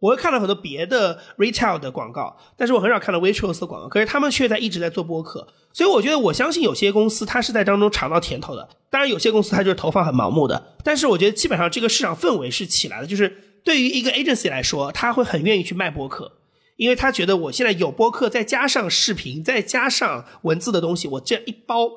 [0.00, 16.32] 我会看到很多别的 retail 的广告，但是我很少看到 Waitrose 的广告，可是他们却在一直在做播客，所以我觉得我相信有些公司它是在当中尝到甜头的，当然有些公司它就是投放很盲目的，但是我觉得基本上这个市场氛围是起来的，就是对于一个 agency 来说，他会很愿意去卖播客，
[16.74, 21.88] 因为他觉得我现在有播客，再加上视频，再加上文字的东西，我这样一包。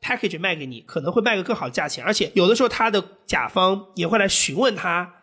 [0.00, 5.14] Package 卖给你可能会卖个更好的价钱，而且有的时候他的甲方也会来询问他，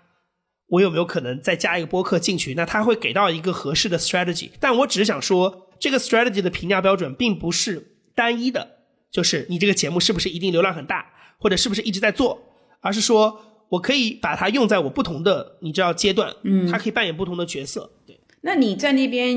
[0.67, 2.53] 我有没有可能再加一个播客进去？
[2.53, 4.51] 那他会给到一个合适的 strategy。
[4.59, 8.67] 但我只是想说，这个 strategy 的评价标准并不是单一的，
[9.11, 11.05] 就是你这个节目是不是一定流量很大，
[11.39, 12.41] 或者是不是一直在做，
[12.81, 18.16] 而是说我可以把它用在我不同的你知道阶段，嗯，它可以扮演不同的角色，对。
[18.41, 19.36] 那你在那边，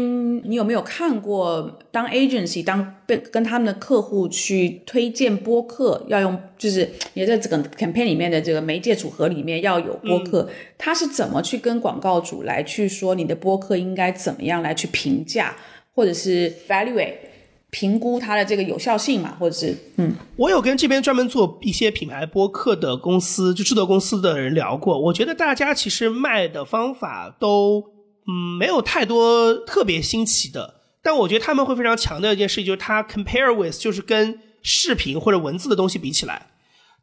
[0.48, 15.56] 你有没有看过当 agency 当被跟他们的客户去推荐播客，要用就是你在这个 campaign 里面的这个媒介组合里面要有播客，他是怎么去跟广告主来去说你的播客应该怎么样来去评价，
[15.94, 17.14] 或者是 evaluate
[17.70, 27.82] 评估它的这个有效性嘛，或者是嗯，我有跟这边专门做一些品牌播客的公司，就制作公司的人聊过，我觉得大家其实卖的方法都。
[28.30, 36.50] 嗯，没有太多特别新奇的，但我觉得他们会非常强调一件事情，就是它 compare with，就是跟视频或者文字的东西比起来，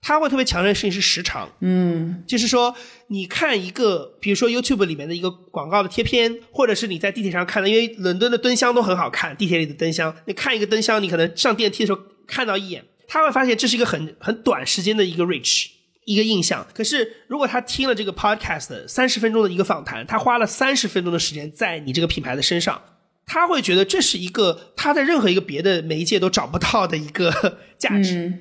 [0.02, 1.50] 他会特别强调的事情是时长。
[1.60, 2.74] 嗯，就是说
[3.08, 15.70] 你看一个，比如说 YouTube 里面的一个广告的贴片，或者是你在地铁上看的，因为伦敦的灯箱都很好看，地铁里的灯箱，你看一个灯箱，你可能上电梯的时候看到一眼，他会发现这是一个很很短时间的一个 reach。
[16.08, 22.82] 一个印象，可是如果他听了这个 podcast 三十分钟的一个访谈，他花了三十分钟的时间在你这个品牌的身上，
[23.26, 28.34] 他会觉得这是一个他在任何一个别的媒介都找不到的一个价值，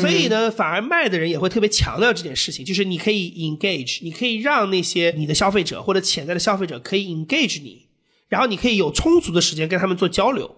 [0.00, 7.86] 所以呢，反而卖的人也会特别强调这件事情，就是你可以 engage，你可以让那些你的消费者或者潜在的消费者可以 engage 你，
[8.28, 10.56] 然后你可以有充足的时间跟他们做交流。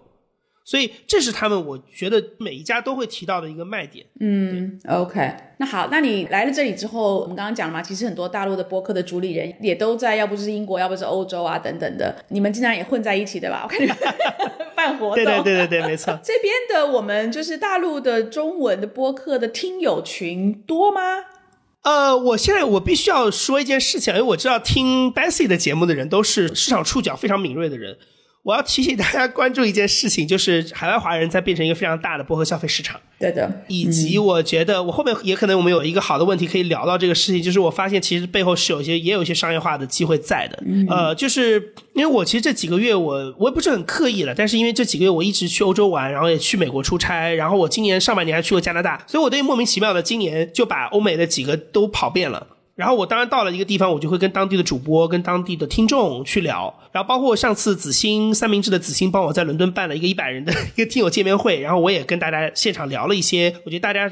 [0.65, 4.07] 所以这是他们，我觉得每一家都会提到的一个卖点。
[4.19, 13.61] 嗯，OK，那好，那你来了这里之后，我们刚刚讲了嘛，其实很多大陆的播客的主理人也都在，要不是英国，要不是欧洲啊等等的，你们经常也混在一起，对吧？
[13.65, 13.95] 我看你们
[14.75, 16.19] 办活动，对对对对对，没错。
[16.25, 21.01] 这边的我们就是大陆的中文的播客的听友群多吗？
[21.83, 27.99] 呃，我现在我必须要说一件事情，因为我知道听 Bessy 的节目的人都是市场触角非常敏锐的人。
[28.45, 33.01] 我要提醒大家关注一件事情，就是海外华人在变成一个非常大的薄荷消费市场。
[33.19, 40.63] 对的，以及我觉得我后面也可能我们有一个好的问题可以聊到这个事情，就是我发现其实背后是有一些也有一些商业化的机会在的。
[40.91, 52.47] 呃，就是因为我其实这几个月我我也不是很刻意了，但是因为这几个月我一直去欧洲玩，然后也去美国出差，然后我今年上半年还去过加拿大，所以我对莫名其妙的今年就把欧美的几个都跑遍了。
[52.77, 56.75] 然后我当然到了一个地方，我就会跟当地的主播、跟当地的听众去聊。
[56.91, 64.11] 然后包括上次子欣三明治的子欣帮我在伦敦办了一个一百人的 一个听友见面会，然后我也跟大家现场聊了一些，我觉得大家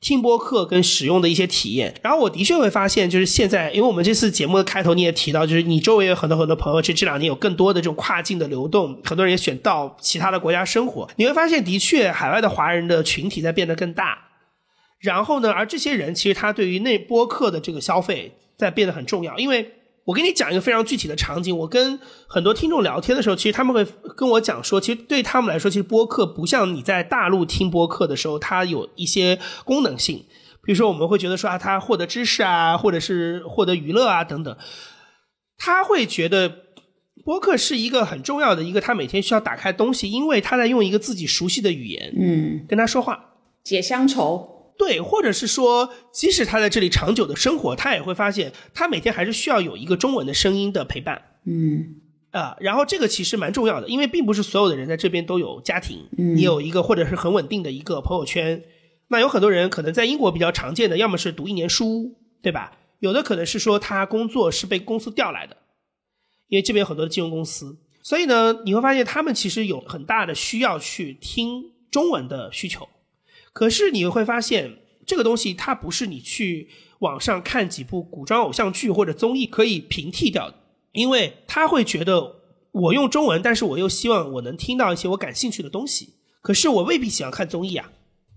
[0.00, 1.94] 听播客跟使用的一些体验。
[2.02, 11.08] 然后我的确会发现，就是现在，因为我们这次节目的开头你也提到，就是你周围有很多很多朋友，其实这两年有更多的这种跨境的流动，很多人也选到其他的国家生活。
[11.16, 14.18] 你会发现，的确海外的华人的群体在变得更大。
[15.00, 15.50] 然后呢？
[15.50, 19.72] 而这些人其实他对于那播客的这个消费在变得很重要，因为
[20.04, 21.56] 我给你讲一个非常具体的场景。
[21.56, 23.84] 我跟很多听众聊天的时候，其实他们会
[24.14, 30.24] 跟我讲说，其实对他们来说，其实播客不像你在大陆听播客的时候，它有一些功能性。
[30.62, 34.54] 比如说，我们会觉得说啊，他获得知识啊，或者是获得娱乐啊等等。
[35.56, 36.54] 他会觉得
[37.24, 44.59] 播客是一个很重要的一个，他每天需要打开东西，因为他在用一个自己熟悉的语言，嗯，跟他说话，解乡愁。
[44.80, 51.20] 对，或者是说，即使他在这里长久的生活，他也会发现，他每天还是需要有一个中文的声音的陪伴。
[51.44, 51.96] 嗯，
[52.30, 58.64] 啊，然后这个其实蛮重要的，因为并不是所有的人在这边都有家庭，你有一个或者是很稳定的一个朋友圈。
[59.08, 62.72] 那有很多人可能在英国比较常见的，要么是读一年书，对吧？
[63.00, 65.54] 有的可能是说他工作是被公司调来的，
[66.48, 72.88] 因为这边有很多的金融公司，所以呢，你会发现他们其实有很大的需要去听中文的需求。
[73.52, 76.68] 可是你会发现，这个东西它不是你去
[77.00, 80.56] 网上看几部古装偶像剧或者综艺可以平替掉的，
[80.92, 82.36] 因为他会觉得
[82.72, 86.14] 我用中文，但是我又希望我能听到一些我感兴趣的东西。
[86.42, 87.90] 可是我未必喜欢看综艺啊，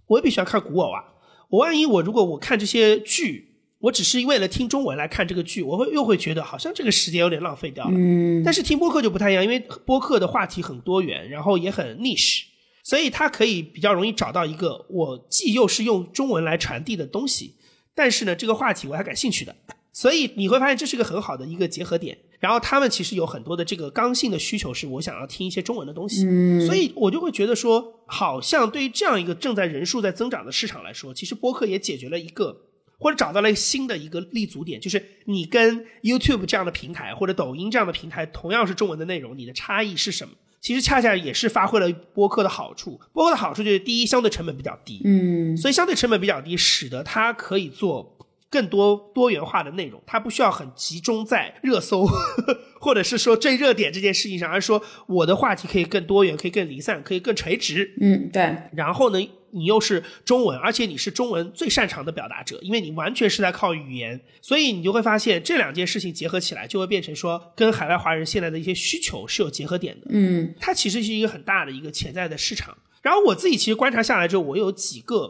[0.08, 1.04] 我未必喜欢看古偶啊。
[1.50, 7.92] 我万一我如果我看这些剧，我只是为了听中文来看这个剧，我会又会觉得好像这个时间有点浪费掉了。
[7.94, 8.42] 嗯。
[8.44, 12.46] 但是听播客就不太一样，因为播客的话题很多元，然后也很 niche。
[12.84, 17.56] 所以它可以比较容易找到一个我既又是用中文来传递的东西，
[17.96, 19.56] 但是呢，这个话题我还感兴趣的，
[19.92, 22.18] 所以你会发现这是一个很好的一个结合点。
[22.40, 26.26] 然后他们其实有很多的这个刚性的需求，是我想要听一些中文的东西，
[26.66, 32.66] 所以我就会觉得说，好像对于这样一个正在人数在增长的市场来说，其实播客也解决了一个
[33.00, 40.34] 或者找到了一个新的一个立足点，就是你跟 YouTube 这样的平台或者抖音这样的平台同样是中文的内容，你的差异是什么？
[40.64, 42.98] 其实恰恰也是发挥了播客的好处。
[43.12, 48.18] 播客的好处就是，第一，相对成本比较低，嗯，所以相对成本比较低，使得它可以做
[48.50, 50.02] 更多多元化的内容。
[50.08, 52.08] 它不需要很集中在热搜，
[52.80, 57.94] 或者是说最热点这件事情上，而是说我的话题可以更多元，可以更离散，可以更垂直。
[58.00, 58.56] 嗯，对。
[58.72, 59.30] 然后呢？
[59.54, 70.08] 你又是中文，而且你是中文最擅长的表达者，因为你完全是在靠语言，所以你就会发现这两件事情结合起来，就会变成说跟海外华人现在的一些需求是有结合点的。
[70.10, 72.78] 嗯，它其实是一个很大的一个潜在的市场。
[73.02, 75.28] 然后我自己其实观察下来之后，我有几个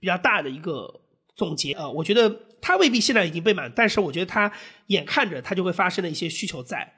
[0.00, 1.00] 比较大的一个
[1.34, 4.52] 总结啊，我觉得它未必现在已经被满，但是我觉得它
[4.88, 6.94] 眼看着它就会发生的一些需求在。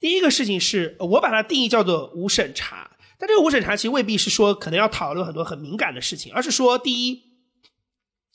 [0.00, 2.90] 第一个事情是我把它定义叫做无审查。
[3.22, 7.22] 但这个无审查其实未必是说可能要讨论很多很敏感的事情，而是说，第一，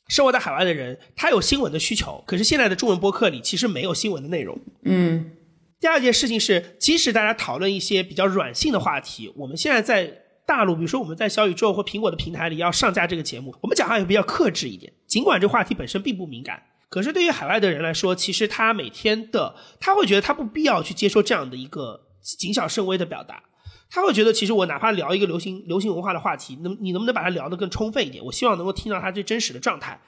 [0.08, 4.58] 生活在海外的人他有新闻的需求，可是现在的中文播客里其实没有新闻的内容。
[4.84, 5.32] 嗯。
[5.78, 10.10] 第二件事情是，即使大家讨论一些比较软性的话题，我们现在在
[10.46, 14.90] 大陆，比如说我们在小宇宙或苹果的平台里要上架这个节目，我们讲话也比较克制一点。
[15.06, 23.44] 尽管这话题本身并不敏感，可是对于海外的人来说，其实他每天的他会觉得他不必要去接受这样的一个谨小慎微的表达。
[23.90, 28.24] 他会觉得，其实我哪怕聊一个流行流行文化的话题，能你能不能把它聊得更充分一点？
[28.24, 30.00] 我希望能够听到他最真实的状态。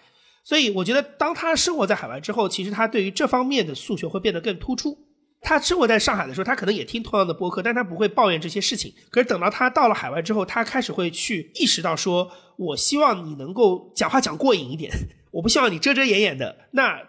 [0.43, 4.97] 所以我觉得，当他生活在海外之后，其实他对于这方面的诉求会变得更突出。
[5.43, 8.93] 他生活在上海的时候，他可能也听同样的播客，但他不会抱怨这些事情。
[9.11, 14.93] 可是等到他到了海外之后，他开始会去意识到，说我希望你能够讲话讲过瘾一点，
[15.33, 16.69] 我不希望你遮遮掩掩的。
[16.73, 17.01] 那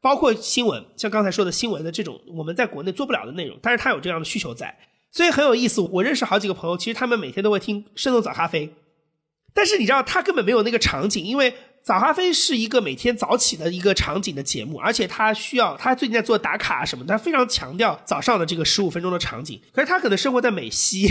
[0.00, 4.76] 包括新闻，像刚才说的新闻的这种我们在国内做不了的内容，但是他有这样的需求在。
[5.12, 8.74] 所以很有意思，我认识好几个朋友，其实他们每天都会听生动早咖啡，
[9.52, 11.52] 但是你知道他根本没有那个场景，因为
[11.82, 19.60] 早咖啡是一个每天早起的一个场景的节目，而且他需要他最近在做打卡什么，他非常强调早上的这个十五分钟的场景。
[19.72, 21.08] 可是他可能生活在美西，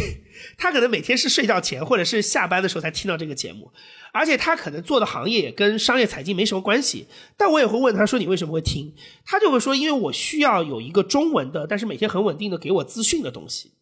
[0.57, 3.71] 他可能每天是睡觉前或者是下班的时候才听到这个节目，
[4.13, 7.07] 而且他可能做的行业也跟商业财经没什么关系。
[7.35, 8.93] 但我也会问他说你为什么会听？
[9.25, 13.73] 他就会说因为我需要有一个中文的，但是每天很稳定的给我资讯的东西。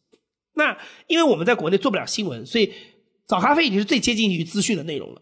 [0.58, 0.78] 那
[1.08, 2.74] 因为我们在国内做不了新闻，所以
[3.26, 5.22] 早咖啡已经是最接近于资讯的内容了，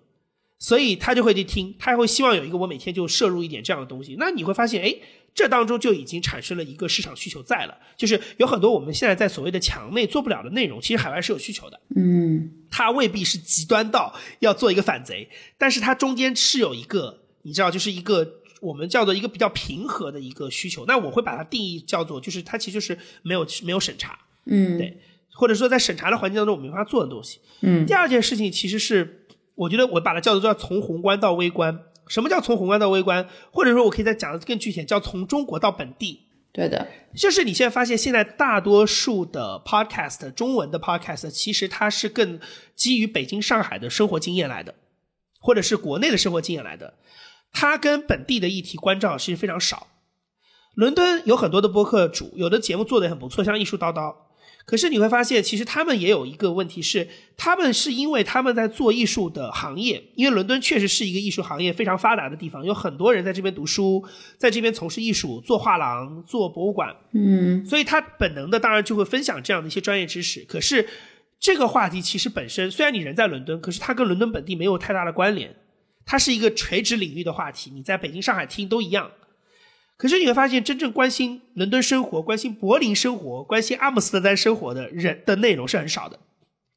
[0.57, 4.15] 所以他就会去听，他会希望有一个我每天就摄入一点这样的东西。
[4.17, 4.95] 那你会发现，哎，
[5.33, 11.79] 这当中就已经产生了一个市场需求在了，就是有很多我们现在在所谓的墙内做不了的内容，其实海外是有需求的。
[11.95, 20.85] 嗯，它未必是极端到要做一个反贼，但是它中间是有一个，你知道，就是一个我们叫做一个比较平和的一个需求。
[20.85, 24.97] 那我会把它定义叫做，就是它其实就是没有没有审查，嗯，对，
[25.35, 27.39] 或者说在审查的环境当中我们没法做的东西。
[27.61, 31.79] 嗯第二件事情其实是，我觉得我把它叫做叫从宏观到微观。
[32.07, 33.27] 什么叫从宏观到微观？
[33.51, 36.21] 或者说我可以再讲的更具体，叫从中国到本地。
[36.53, 42.39] 对的，就是你现在发现，现在大多数的 podcast 中文的 podcast，其实它是更
[42.75, 44.75] 基于北京、上海的生活经验来的，
[45.41, 46.93] 或者是国内的生活经验来的，
[47.51, 49.87] 它跟本地的议题关照其实非常少。
[50.75, 54.13] 伦敦有很多的播客主，有的节目做得很不错，像艺术叨叨。
[54.65, 57.07] 可是你会发现，其实他们也有一个问题是，
[57.37, 64.03] 他们是因为他们在做艺术的行业，因为伦敦确实是一个艺术行业非常发达的地方，有很多人在这边读书，
[64.39, 70.43] 在这边从事艺术，做画廊、做博物馆，嗯所以他本能的当然就会分享这样的一些专业知识。
[70.49, 70.87] 可是
[71.39, 75.55] 这个话题其实本身，虽然你人在伦敦，可是它跟伦敦本地没有太大的关联，
[76.07, 79.11] 它是一个垂直领域的话题，你在北京、上海听都一样。
[79.97, 86.19] 可是你会发现，真正关心伦敦生活、关心柏林生活、关心阿姆斯特丹生活的人的内容是很少的。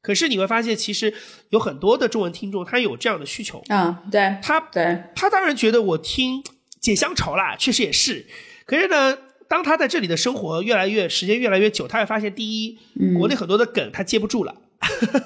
[0.01, 1.13] 可是你会发现，其实
[1.49, 4.37] 有很多的中文听众，他有这样的需求，啊，对。
[4.41, 6.41] 他对，他当然觉得我听
[6.79, 8.25] 解乡愁啦，确实也是。
[8.65, 9.17] 可是呢，
[9.49, 12.79] 当他在这里的生活越来越时间越来越久，他会发现，第一，
[13.17, 14.55] 国内很多的梗他接不住了，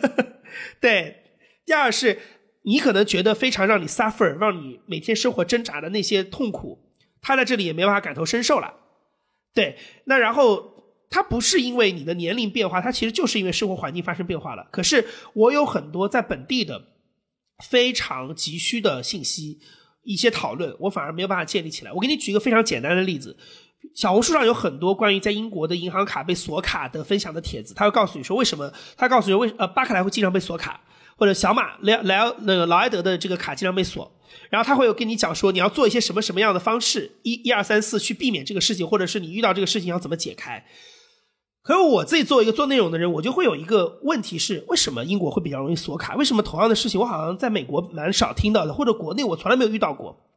[0.82, 1.18] 对；
[1.68, 2.18] 第二是，
[2.64, 6.80] 你可能觉得非常让你 suffer，让你每天生活挣扎的那些痛苦，
[7.24, 8.76] 他在这里也没办法感同身受了，
[9.56, 9.76] 对。
[10.06, 10.72] 那然后。
[11.10, 14.68] 他不是因为你的年龄变化，他其实就是因为生活环境发生变化了。
[14.72, 15.06] 可是
[15.36, 16.88] 我有很多在本地的
[17.70, 19.60] 非常急需的信息，
[20.02, 21.92] 一些讨论，我反而没有办法建立起来。
[21.92, 23.38] 我给你举一个非常简单的例子，
[23.94, 30.82] 小红书上有很多关于在英国的银行卡被锁卡的分享的帖子，他会告诉你说为什么，他告诉你为呃巴克莱会经常被锁卡，
[31.16, 34.13] 或者小马莱莱那个劳埃德的这个卡经常被锁，
[34.50, 40.66] 然后他会有跟你讲说你要做一些什么什么样的方式，一一二三四去避免这个事情，或者是你遇到这个事情要怎么解开。
[41.62, 46.16] 可是我自己作为一个做内容的人，我就会有一个问题是：为什么英国会比较容易锁卡？
[46.16, 50.30] 为什么同样的事情我好像在美国蛮少听到的，或者国内我从来没有遇到过？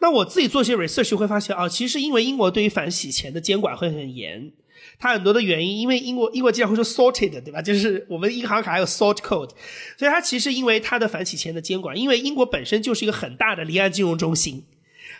[0.00, 4.52] 那我自己做一些 research 会发现啊，其实因为英国对于反洗钱的监管会很严，
[5.00, 7.62] 它很多的原因，因为英国英国经常会说 sorted，对吧？
[7.62, 9.50] 就是我们银行卡还有 sort code，
[9.96, 14.66] 所以它其实因为它的反洗钱的监管，因为英国本身就是一个很大的离岸金融中心。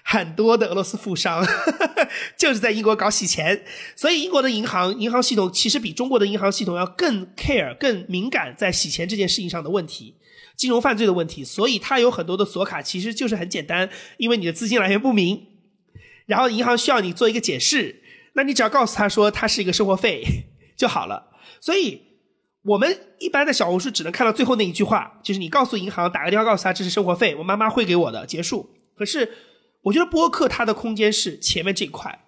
[0.03, 1.47] 很多的俄罗斯富商
[2.37, 3.65] 就是在英国搞洗钱，
[3.95, 10.15] 所以英国的银行银行系统其实比中国的银行系统要更 care、更敏感在洗钱这件事情上的问题，
[10.57, 11.45] 金融犯罪的问题。
[11.45, 15.47] 所以它有很多的锁卡，其实就是很简单，因为你的资金来源不明，
[16.25, 18.03] 然后银行需要你做一个解释，
[18.35, 20.25] 那你只要告诉他说它是一个生活费
[20.77, 21.31] 就好了。
[21.61, 22.01] 所以
[22.63, 28.71] 我们一般的小红书只能看到最后那一句话，就是你告诉银行打个电话告诉他这是生活费，我妈妈会给我的，结束。
[28.97, 29.31] 可是。
[29.85, 32.27] 我觉得播客它的空间是前面这一块，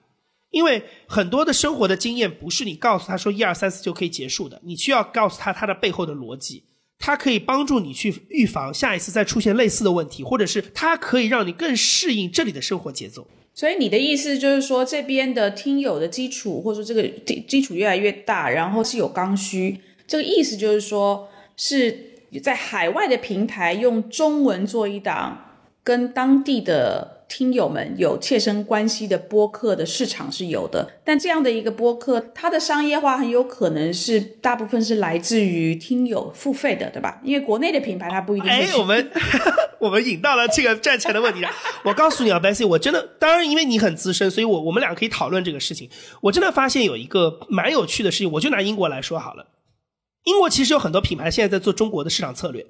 [0.52, 6.64] 因为很多的生活的经验不是你告诉他说一二三四就可以结束的，你需要告诉他他的背后的逻辑，
[6.98, 13.28] 它可以帮助你去预防下一次再出现类似的问题，或者是它可以让你更适应这里的生活节奏。
[13.54, 21.96] 所以你的意思就是说，这边的听友的基础，或者说这个基基础越来越大，然后是有刚需，这个意思就是说，是
[22.42, 27.21] 在海外的平台用中文做一档跟当地的。
[27.34, 37.18] 听友们有切身关系的播客的市场是有的，但这样的一个播客，它的商业化很有可能是大部分是来自于听友付费的，对吧？
[37.24, 38.50] 因为国内的品牌它不一定。
[38.50, 39.10] 哎，我们
[39.80, 41.50] 我们引到了这个赚钱的问题上。
[41.84, 45.88] 我告诉你啊，Bessy，我真的，当然因为你很资深，所以我我们俩可以讨论这个事情。
[46.20, 49.46] 我真的发现有一个蛮有趣的事情，我就拿英国来说好了。
[50.24, 52.66] 英国其实有很多品牌现在在做中国的市场策略。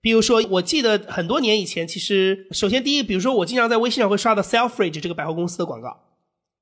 [0.00, 6.02] 比如说，我记得很多年以前，其实首先第一，比如说我经常在微信上会刷到 Selfridge 这个百货公司的广告。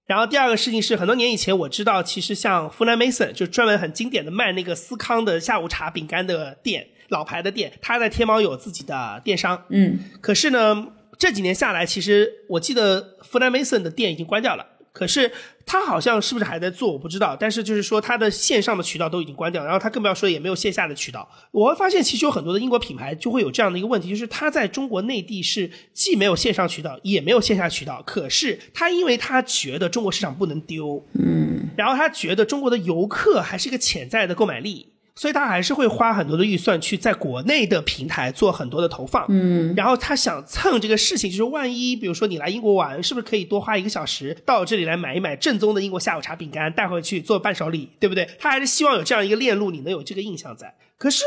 [0.06, 9.64] 然后第二个事情是，很多年以前我知道，其实像湖南 Mason 就专门很经典的卖那个司康的下午茶饼干的店，老牌的店，它在天猫有自己的电商。
[9.70, 9.98] 嗯。
[10.20, 14.66] 可是呢，这几年下来，其实我记得湖南 Mason 的店已经关掉了。
[14.92, 15.32] 可是
[15.66, 17.36] 他好像是不是还在做，我不知道。
[17.38, 21.28] 但是就是说，他的线上的渠道都已经关掉，然后他更不要说也没有线下的渠道。
[21.50, 28.02] 我会发现，其实有很多的英国品牌就会有这样的一个问题，就是他在中国内地是既没有线上渠道，也没有线下渠道。
[28.06, 39.24] 可是他因为他觉得中国市场不能丢，嗯，然后他觉得中国的游客还是一个潜在的购买力，所以他还是会花很多的预算去在国内的平台做很多的投放。
[39.28, 48.28] 嗯，然后他想蹭这个事情，就是万一比如说你来英国玩，是不是可以多花一个小时到这里来买一买正宗的英国下午茶饼干带回去做伴手礼，对不对？
[48.40, 50.74] 他还是希望有这样一个链路，你能有这个印象在。
[50.98, 51.22] 可是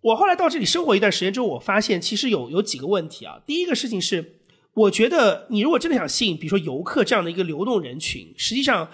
[0.00, 3.40] 我后来到这里生活一段时间之后，我发现其实有有几个问题啊。
[3.44, 4.36] 第一个事情是，
[4.74, 8.88] 我觉得你如果真的想吸引，比如说游客这样的一个流动人群，实际上。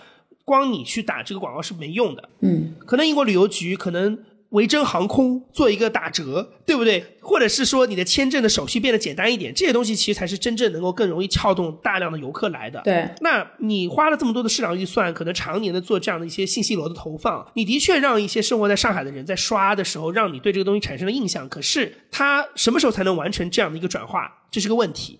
[0.44, 4.18] 光你去打这个广告是没用的，嗯，可能英国旅游局，可能
[4.50, 7.04] 维珍航空做一个打折，对不对？
[7.20, 12.80] 或者是说你的签证的手续变得简单一点，这些东西其实才是真正能够更容易撬动大量的游客来的。
[12.84, 21.48] 对，那你花了这么多的市场预算，可能常年的做这样的一些信息流的投放，你的确让一些生活在上海的人在刷的时候，让你对这个东西产生了印象。
[21.48, 25.18] 可是他什么时候才能完成这样的一个转化，这是个问题。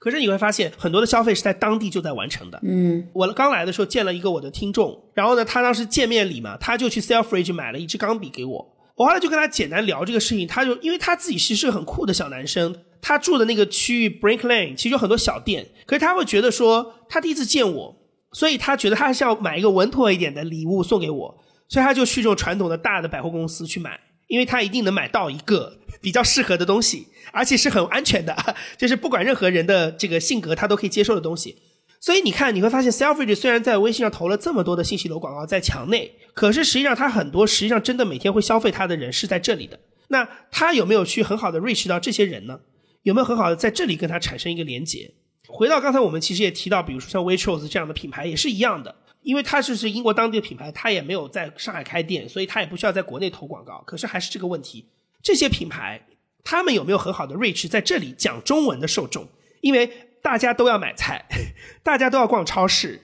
[0.00, 2.58] 可是你会发现，很多的消费是在当地就在完成的。
[2.64, 8.76] 嗯，我刚来的时候见了一个我的听众，然后呢，他当时见面礼嘛，他就去 Selfridge 买了一支钢笔给我。
[8.96, 17.96] 我后来就跟他简单聊这个事情，他就因为他自己其实是个很酷的小男生，他住的那个区域 Brink Lane 其实有很多小店，可是他会觉得说，他第一次见我，
[18.32, 21.38] 所以他觉得他还是要买一个稳妥一点的礼物送给我，
[21.68, 23.98] 所以他就去这种传统的大的百货公司去买，
[24.28, 27.08] 因为他一定能买到一个比较适合的东西。
[27.32, 28.36] 而且是很安全的，
[28.76, 31.56] 就是不管任何人的这个性格，他都可以接受的东西。
[32.00, 39.78] 所以你看，你会发现，Selfridge 虽然在微信上投了这么多的信息流广告在墙内，可是实际上他很多实际上真的每天会消费他的人是在这里的。
[40.08, 42.58] 那他有没有去很好的 reach 到这些人呢？
[43.02, 45.12] 有没有很好的在这里跟他产生一个连接？
[45.46, 53.82] 回到刚才我们其实也提到，比如说像 Waitrose 这样的品牌也是一样的，因为它就是英国当地的品牌，它也没有在上海开店，所以它也不需要在国内投广告。
[53.86, 54.86] 可是还是这个问题，
[55.22, 56.06] 这些品牌。
[56.42, 59.28] 他们有没有很好的 reach 在这里讲中文的受众？
[59.60, 61.26] 因为大家都要买菜，
[61.84, 63.02] 大家都要逛超市，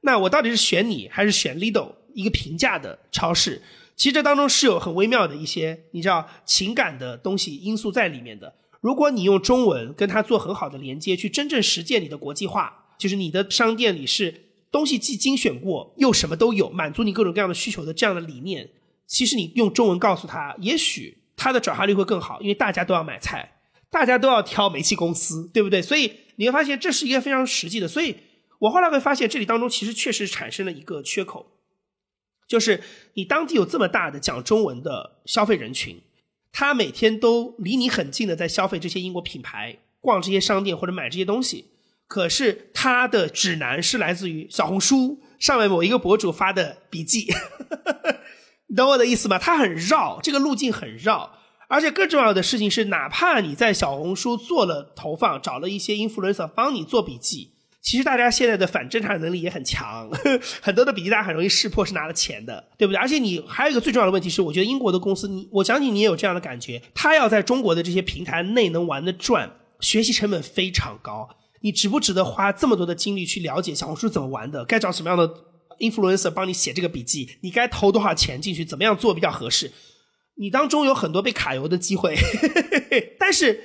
[0.00, 3.60] 那我到底是选你还是选 Lidl 一个平价的超市？
[3.96, 8.54] 其实这当中是有很微妙的一些你知道情感的东西因素在里面的。
[8.80, 14.34] 如果你用中文跟他做很好的连接，去真正实践你的国际化，就是你的商店里是
[14.72, 18.70] 东西既精选过又什么都有，满足你各种各样的需求的这样的理念，
[19.06, 21.18] 其实你用中文告诉他，也许。
[21.42, 23.50] 它的转化率会更好，因为大家都要买菜，
[23.90, 25.80] 大家都要挑煤气公司，对不对？
[25.80, 27.88] 所以你会发现这是一个非常实际的。
[27.88, 28.14] 所以
[28.58, 31.46] 我后来会发现，这里当中其实确实产生了一个缺口，
[32.46, 32.82] 就是
[33.14, 36.02] 你当地有这么大的讲中文的消费人群，
[36.52, 41.70] 他每天都离你很近的在消费这些英国品牌，逛这些商店或者买这些东西，
[42.06, 47.32] 可是他的指南是来自于小红书上面某一个博主发的笔记。
[48.70, 49.36] 你懂我的意思吗？
[49.36, 51.32] 它很绕，这个路径很绕，
[51.66, 57.50] 而且更重要的事情是，哪怕你在小红书做了投放，找了一些 influencer 帮你做笔记，
[57.82, 60.08] 其实大家现在的反侦查能力也很强，
[60.62, 62.98] 很多的笔记大家很容易识破是拿了钱的，对不对？
[62.98, 69.50] 而且你还有一个最重要的问题是，我觉得英国的公司，你我相信你也有这样的感觉，他要在中国的这些平台内能玩得转，
[69.80, 71.28] 学习成本非常高，
[71.62, 75.28] 你值不值得花这么多的精力去了解小红书怎么玩的，该找什么样的
[75.80, 78.64] ？influencer 帮你写这个笔记，你该投多少钱进去？
[78.64, 79.72] 怎么样做比较合适？
[80.36, 82.14] 你当中有很多被卡油的机会，
[83.18, 83.62] 但是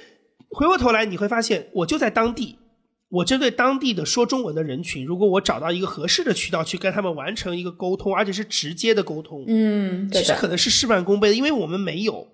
[0.49, 2.57] 回过头来你会发现，我就在当地，
[3.09, 12.27] 我针对当地的说中文的人群，如果我找到一个合适的渠道去跟他们完成一个沟通，而且是直接的沟通，嗯，其实可能是事半功倍的，因为我们没有，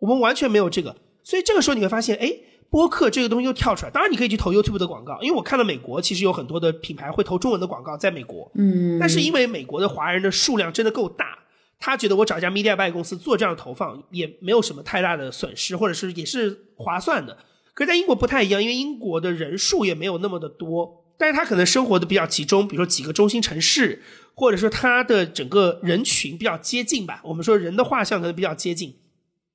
[0.00, 2.32] 我们完全没有这个，所以这个时候你会发现，哎。
[2.70, 11.36] 播客这个东西又跳出来，当然你可以去投 YouTube 的广告，因为我看到美国其实有很多的品牌会投中文的广告，在美国，嗯，但是因为美国的华人的数量真的够大，
[11.80, 17.36] 他觉得我找一家 Media Buy 公司做这样的投放也没有什么太大的损失，或者是也是划算的。
[17.74, 24.00] 可是在英国不太一样，因为英国的人数也没有那么的多，但是他可能生活的比较集中，比如说几个中心城市，
[24.34, 28.94] 或者说他的整个人群比较接近吧，我们说人的画像可能比较接近。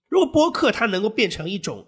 [0.10, 1.88] 如果播客它能够变成一种。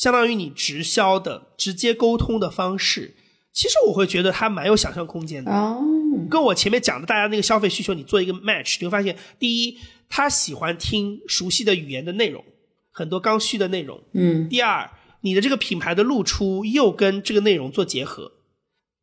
[0.00, 3.14] 相当于你直销的直接沟通的方式，
[3.52, 5.52] 其实我会觉得它蛮有想象空间的。
[5.52, 5.78] 哦，
[6.30, 9.76] 跟我前面讲的大家那个消费需求，你做一个 match，你会发现，第一，
[10.08, 12.42] 他喜欢听熟悉的语言的内容，
[12.90, 14.02] 很多刚需的内容。
[14.14, 14.48] 嗯。
[14.48, 14.90] 第二，
[15.20, 18.32] 你的这个品牌的露出又跟这个内容做结合。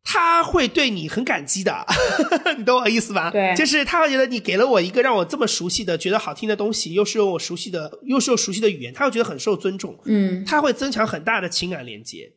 [0.09, 1.85] 他会对你很感激的，
[2.57, 3.29] 你懂我意思吧？
[3.29, 9.99] 对，就是他会觉得你给了我一个让我这么熟悉的、觉得好听的东西，又是用我熟悉的，又是用熟悉的语言，他会觉得很受尊重。
[10.05, 12.31] 嗯，他会增强很大的情感连接。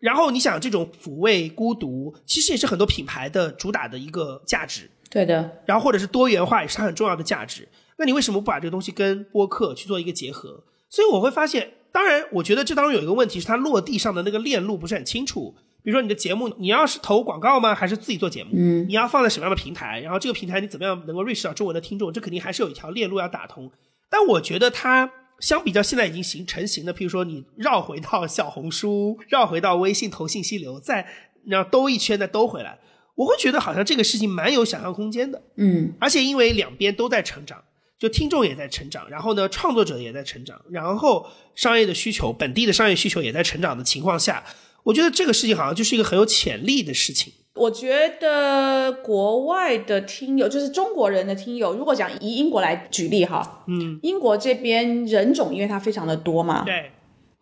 [0.00, 4.90] 然后你想，这种抚慰孤独，其实也是很多品牌的主打的一个价值。
[5.08, 5.48] 对的。
[5.66, 7.68] 然后或者是多元化，也是它很重要的价值。
[7.96, 10.64] 那你为什么不把这个东西跟播客去做一个结合？
[10.90, 15.54] 所以我会发现，当然，我觉得这当中有一个问题是，它落地上的那个链路不是很清楚。
[15.84, 17.74] 比如说你的节目，你要是投广告吗？
[17.74, 18.52] 还是自己做节目？
[18.54, 20.00] 嗯，你要放在什么样的平台？
[20.00, 22.10] 然后这个平台你怎么样能够 reach 到中文的听众？
[22.10, 23.70] 这肯定还是有一条链路要打通。
[24.10, 25.10] 但我觉得它
[25.40, 31.06] 相比较现在已经形成型的，譬如说你绕回到小红书，绕回到微信投信息流，再
[31.46, 32.78] 然后兜一圈再兜回来，
[33.14, 35.42] 我会觉得好像这个事情蛮有想象空间的。
[35.58, 37.62] 嗯，而且因为两边都在成长，
[37.98, 44.42] 就听众也在成长，然后呢，创作者也在成长，然后商业的需求，本地的商业需求也在成长的情况下，
[44.84, 47.32] 我觉得这个事情好像就是一个很有潜力的事情。
[47.54, 56.90] 我觉得国外的听友，就是中国人的听友，如果讲以英国来举例哈，嗯，英国这边人种因为它非常的多嘛，对，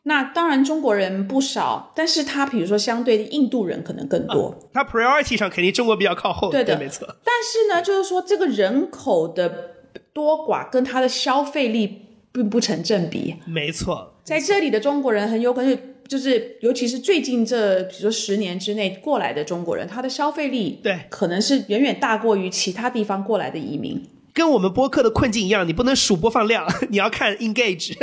[0.02, 7.08] 那当然中国人不少，但是他比如说相对印度人可能更多，他 priority 上肯定中国比较靠后，对的没错。
[7.24, 9.76] 但是呢，就是说这个人口的
[10.12, 15.78] 多寡跟他的消费力并不成正比，没错，在这里的中国人很有可能
[16.12, 23.98] 就是，尤其是最近这比如说十年之内过来的中国人，他的消费力对可能是远远大过于其他地方过来的移民。
[24.34, 27.94] 跟我们播客的困境一样，你不能数播放量，你要看 engage。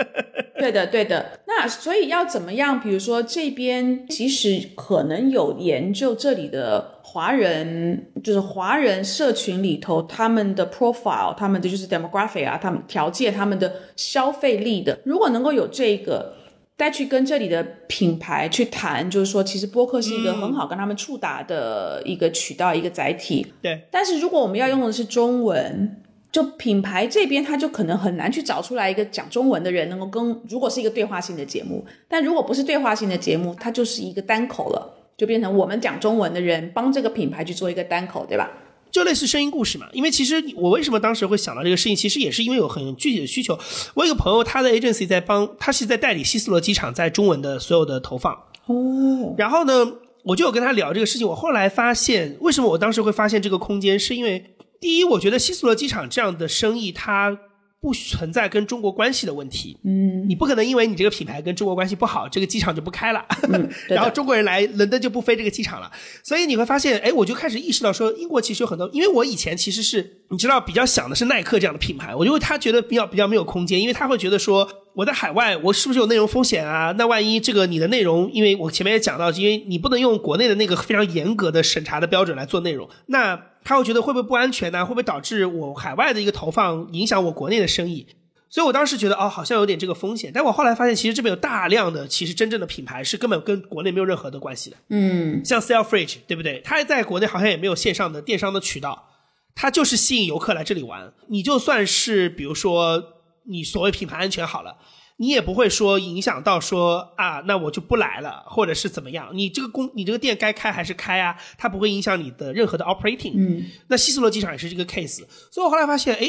[0.56, 1.40] 对的，对的。
[1.46, 2.80] 那所以要怎么样？
[2.80, 16.40] 比如说这边其实可能有研究这里的华人，就是华人社群里头他们的 profile，他们的就是 demographic 啊，他们条件，他们的消费力的，如果能够有这个。
[16.78, 23.46] 再去跟这里的品牌去谈，就是说，其实播客是一个很好跟他们触达的一个渠道、一个载体。
[23.62, 26.02] 对，但是如果我们要用的是中文，
[26.32, 38.50] 就品牌这边，他就可能很难去找出来一个讲中文的人能够跟，如果是一个对话性的节目，但如果不是对话性的节目，它就是一个单口了，就变成我们讲中文的人帮这个品牌去做一个单口，对吧？
[38.92, 39.88] 就类似声音故事嘛。
[39.92, 43.58] 因为其实我为什么当时会想到这个事情，其实也是因为有很具体的需求。
[43.94, 48.32] 我有一个朋友，他的 agency 在帮，他是在代理希斯罗机场在中文的所有的投放。
[48.66, 51.26] 哦，然后呢，我就有跟他聊这个事情。
[51.26, 57.36] 我后来发现，为什么我当时会发现这个空间，是因为第一，我觉得希斯罗机场这样的生意，它
[57.82, 59.76] 不存在跟中国关系的问题。
[59.82, 63.26] 嗯，你不可能因为你这个品牌跟中国关系不好，这个机场就不开了，
[63.90, 65.90] 然后中国人来伦敦就不飞这个机场了。
[66.22, 76.94] 所以你会发现，哎，我就开始意识到说，英国其实有很多，因为我以前其实是你知道比较想的是耐克这样的品牌，我就会他觉得比较比较没有空间，因为他会觉得说我在海外我是不是有内容风险啊？
[76.96, 84.84] 那万一这个你的内容，因为我前面也讲到，因为你不能用国内的那个非常严格的审查的标准来做内容，那他会觉得会不会不安全呢？
[84.84, 88.06] 会不会导致我海外的一个投放影响我国内的生意？
[88.48, 94.76] 所以我当时觉得哦，好像有点这个风险，但我后来发现，其实这边有大量的其实真正的品牌是根本跟国内没有任何的关系的。
[94.90, 96.60] 嗯，像 Selfridge，对不对？
[96.62, 99.08] 它在国内好像也没有线上的电商的渠道，
[99.54, 101.10] 它就是吸引游客来这里玩。
[101.28, 103.02] 你就算是比如说
[103.44, 104.76] 你所谓品牌安全好了，
[105.22, 109.30] 你也不会说影响到说啊，那我就不来了，或者是怎么样？
[109.32, 111.36] 你这个公你这个店该开还是开啊？
[111.56, 113.34] 它不会影响你的任何的 operating。
[113.36, 116.28] 嗯，那希斯罗机场也是这个 case，所以我后来发现，哎，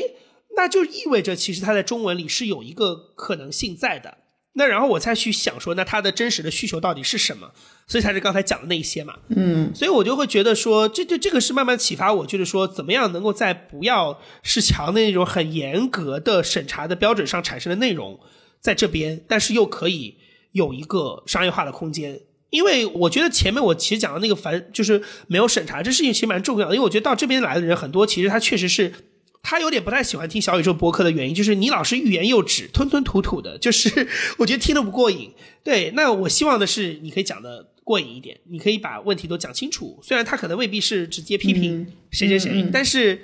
[0.56, 4.20] 那就意味着其实它在中文里是有一个可能性在的。
[4.56, 7.50] 那然后我再去想说，那它的真实的需求到底是什么？
[7.88, 9.16] 所以才是刚才讲的那一些嘛。
[9.30, 18.20] 嗯，所以我就会觉得说，这这这个是慢慢启发我，就是说怎么样能够在不要是强的那种很严格的审查的标准上产生的内容，
[18.64, 20.16] 在这边，但是又可以
[20.54, 22.20] 有一个商业化的空间。
[22.50, 28.94] 因为我觉得前面我其实讲的那个反就是没有审查这事情其实蛮重要的，因为我觉得到这边来的人很多，其实他确实是
[29.42, 34.08] 他有点不太喜欢听小宇宙播客的原因，就是你老是欲言又止、吞吞吐吐的，就是
[34.38, 35.32] 我觉得听得不过瘾。
[35.64, 40.00] 对，那我希望的是你可以讲的过瘾一点，你可以把问题都讲清楚。
[40.04, 43.20] 虽然他可能未必是直接批评谁谁谁，但是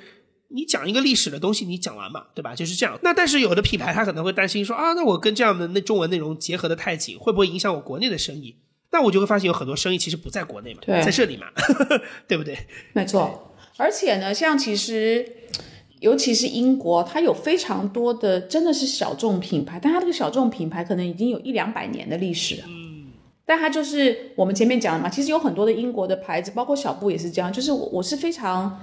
[0.50, 2.54] 你讲一个历史的东西，你讲完嘛，对吧？
[2.54, 3.00] 就是这样。
[3.02, 8.56] 那但是有的品牌他可能会担心说啊，那我跟这样的那中文内容结合的太紧，会不会影响我国内的生意？
[8.91, 11.47] 那我就会发现有很多生意其实不在国内嘛，对在这里嘛，
[12.28, 12.58] 对不对？
[12.93, 13.54] 没错。
[13.78, 15.26] 而且呢，像其实。
[16.00, 22.64] 尤其是英国，它有非常多的真的是小众品牌，但它这个小众品牌可能已经有一两百年的历史了。
[22.70, 23.08] 嗯，
[23.45, 28.82] 但它就是我们前面讲的嘛，其实有很多的英国的牌子，包括小布也是这样，就是我我是非常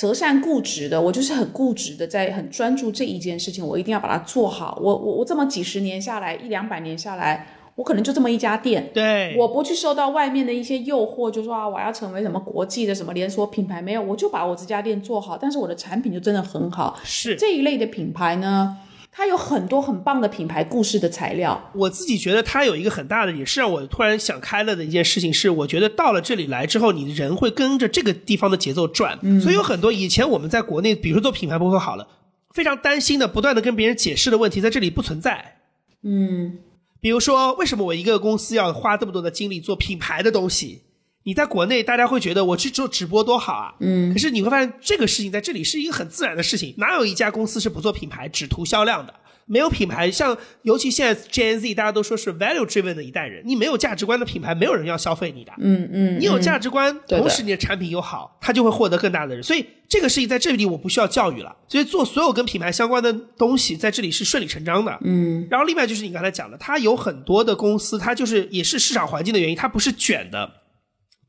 [0.00, 4.78] 择善固执的，我就是很固执的，在很专注这一件事情，我一定要把它做好。
[4.80, 7.46] 我我我这么几十年下来，一两百年下来。
[7.76, 16.98] 我可能就这么一家店，对，我不去受到外面的一些诱惑，就说啊，我要成为什么国际的什么连锁品牌，没有，我就把我这家店做好，但是我的产品就真的很好。
[17.04, 18.76] 是这一类的品牌呢，
[19.12, 21.70] 它有很多很棒的品牌故事的材料。
[21.74, 32.06] 我自己觉得它有一个很大的，也是让我突然想开了的一件事情，是我觉得到了这里来之后，你人会跟着这个地方的节奏转，嗯所以有很多以前我们在国内，比如说做品牌博客好了，
[32.50, 35.56] 非常担心的，不断的跟别人解释的问题，在这里不存在。
[36.02, 36.58] 嗯。
[37.02, 40.82] 比如说，为什么我一个公司要花这么多的精力做品牌的东西？
[41.22, 49.14] 你在国内，大家会觉得我去做直播多好啊，嗯，可是你会发现这个事情在这里是一个很自然的事情，哪有一家公司是不做品牌只图销量的？
[49.46, 55.52] 没有品牌，像尤其现在 Gen Z，大家都说是 value driven 的一代人，你没有价值观的品牌，没有人要消费你的。
[55.58, 59.42] 嗯嗯，你有价值观，同时你的产品又好，他就会获得更大的人。
[59.42, 64.96] 所以这个事情在这里我不需要教育了，所以做所有跟品牌相关的东西，在这里是顺理成章的。
[65.02, 70.48] 嗯，然后另外就是你刚才讲的，它有很多的公司，它就是也是市场环境的原因，它不是卷的。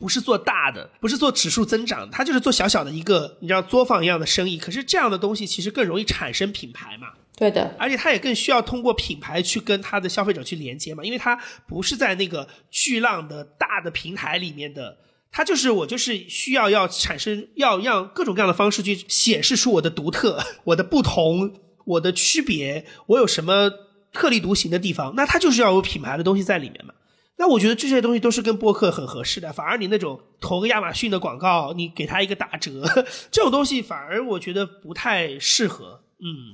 [0.01, 4.57] 不是做大的，不是做指数增长，它就是做小小的一个，你知道作坊一样的生意。
[4.57, 14.97] 可是这样的东西其实更容易产生品牌嘛，对的，而且它也更需要通过品牌去跟它的消费者去连接嘛，因为它不是在那个巨浪的大的平台里面的，
[15.31, 21.53] 它就是我就是需要要产生要让各种各样的方式去显示出我的独特、我的不同、
[21.85, 23.69] 我的区别，我有什么
[24.11, 26.95] 特立独行的地方，那它就是要有品牌的东西在里面嘛。
[27.37, 32.83] 那我觉得这些东西都是跟播客很合适的，反而你那种投个亚马逊的广告，你给他一个打折，
[33.31, 36.01] 这种东西反而我觉得不太适合。
[36.19, 36.53] 嗯，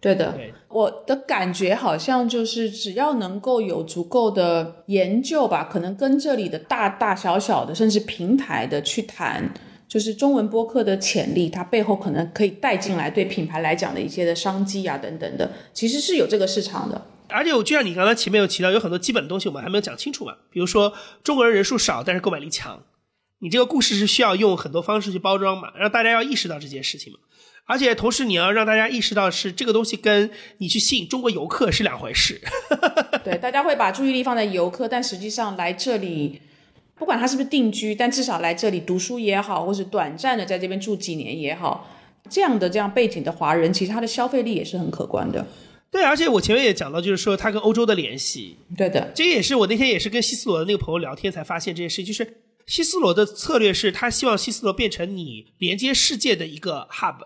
[0.00, 0.54] 对的对。
[0.68, 9.52] 我的感觉好像就是，只要能够有足够的研究吧，可能跟这里的大大小小的，甚至平台的去谈，
[9.88, 17.02] 就是中文播客的潜力，它背后可能可以带进来对品牌来讲的一些的商机啊等等的，其实是有这个市场的。
[17.28, 20.92] 而且我就像你刚才前面有提到，有很多基本的东西我们还没有讲清楚嘛，比如说
[21.24, 22.82] 中国人人数少，但是购买力强，
[23.38, 27.18] 你这个故事是需要用很多方式去包装嘛，让大家要意识到这件事情嘛。
[27.64, 32.40] 而且同时你要让大家意识到是这个东西跟你去吸引中国游客是两回事。
[33.24, 36.42] 对，大家会把注意力放在游客，但实际上来这里，
[36.96, 41.88] 不管他是不是定居，但至少来这里读书也好，或是短暂的在这边住几年也好，
[42.28, 45.46] 这样的这样背景的华人，其实他的消费力也是很可观的。
[45.92, 57.16] 对，而且我前面也讲到，就是说他跟欧洲的联系，对的，这也是我那天也是跟西斯罗的那个朋友聊天才发现这件事，就是西斯罗的策略是他希望西斯罗变成你连接世界的一个 hub。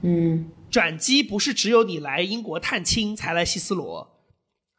[0.00, 4.18] 嗯，转机不是只有你来英国探亲才来西斯罗，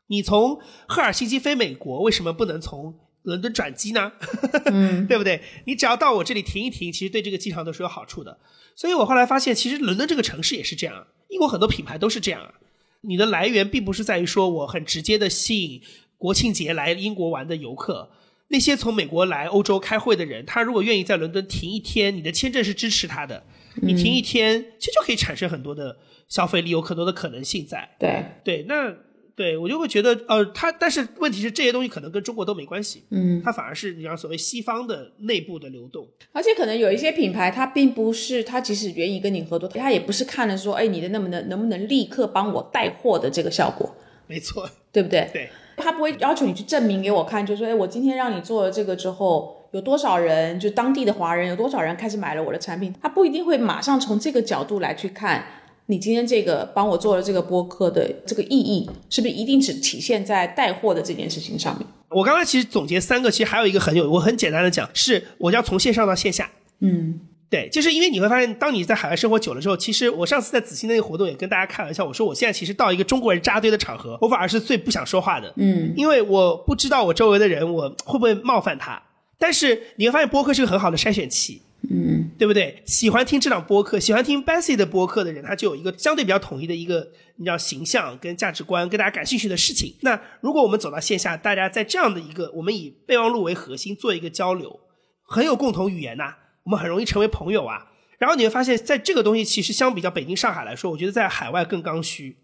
[0.08, 4.14] 你从赫尔辛基飞美国，为什么不能从伦敦转机呢？
[4.66, 5.44] 嗯对不对？
[5.66, 8.40] 你只要到我这里停一停，其实对这个机场都是有好处的。
[8.76, 12.56] 所以我后来发现，其实伦敦这个城市也是这样，英国很多品牌都是这样啊。
[13.02, 15.82] 你的来源并不是在于说我很直接的吸引
[16.18, 18.12] 国庆节来英国玩的游客，
[18.50, 23.44] 那些从美国来欧洲开会的人，他如果愿意在伦敦停一天，你的签证是支持他的，
[23.82, 25.98] 你停一天，其实就可以产生很多的
[26.28, 27.90] 消费力，有很多的可能性在。
[27.98, 28.94] 对，对，那
[29.42, 36.08] 对我就会觉得，呃，他但是问题是这些东西可能跟中国都没关系，嗯，它反而是你像所谓西方的内部的流动。
[36.32, 43.96] 而且可能有一些品牌，它并不是它即使愿意跟你合作，它也不是看了说，哎，你的能不能能不能立刻帮我带货的这个效果，
[44.28, 45.28] 没错，对不对？
[45.34, 55.44] 对，他不会要求你去证明给我看，就说，哎，我今天让你做了这个之后，有多少人，就当地的华人有多少人开始买了我的产品，他不一定会马上从这个角度来去看。
[55.92, 61.86] 你今天这个帮我做了这个播客的这个意义，是不是一定只体现在带货的这件事情上面？
[62.08, 66.50] 我刚才其实总结三个，其实还有一个很有，我很简单的讲，是我要从线上到线下。
[66.80, 67.20] 嗯，
[67.50, 79.02] 对，就是因为你会发现，当你在海外生活久了之后，其实我上次在紫欣那个活动也跟大家开玩笑，我说我现在其实到一个中国人扎堆的场合，我反而是最不想说话的，嗯，因为我不知道我周围的人我会不会冒犯他。
[79.38, 82.84] 但是你会发现播客是个很好的筛选器，嗯，对不对？
[82.86, 89.96] 喜欢听这档播客，喜欢听 Bessy 的播客的人，他就有一个相对比较统一的一个你知道形象跟价值观，跟大家感兴趣的事情。
[90.02, 94.80] 那如果我们走到线下，大家在这样的一个我们以备忘录为核心做一个交流，
[95.24, 97.88] 很有共同语言呐、我们很容易成为朋友啊。
[98.20, 102.38] 然后你会发现在这个东西其实相比较北京、上海来说，我觉得在海外更刚需，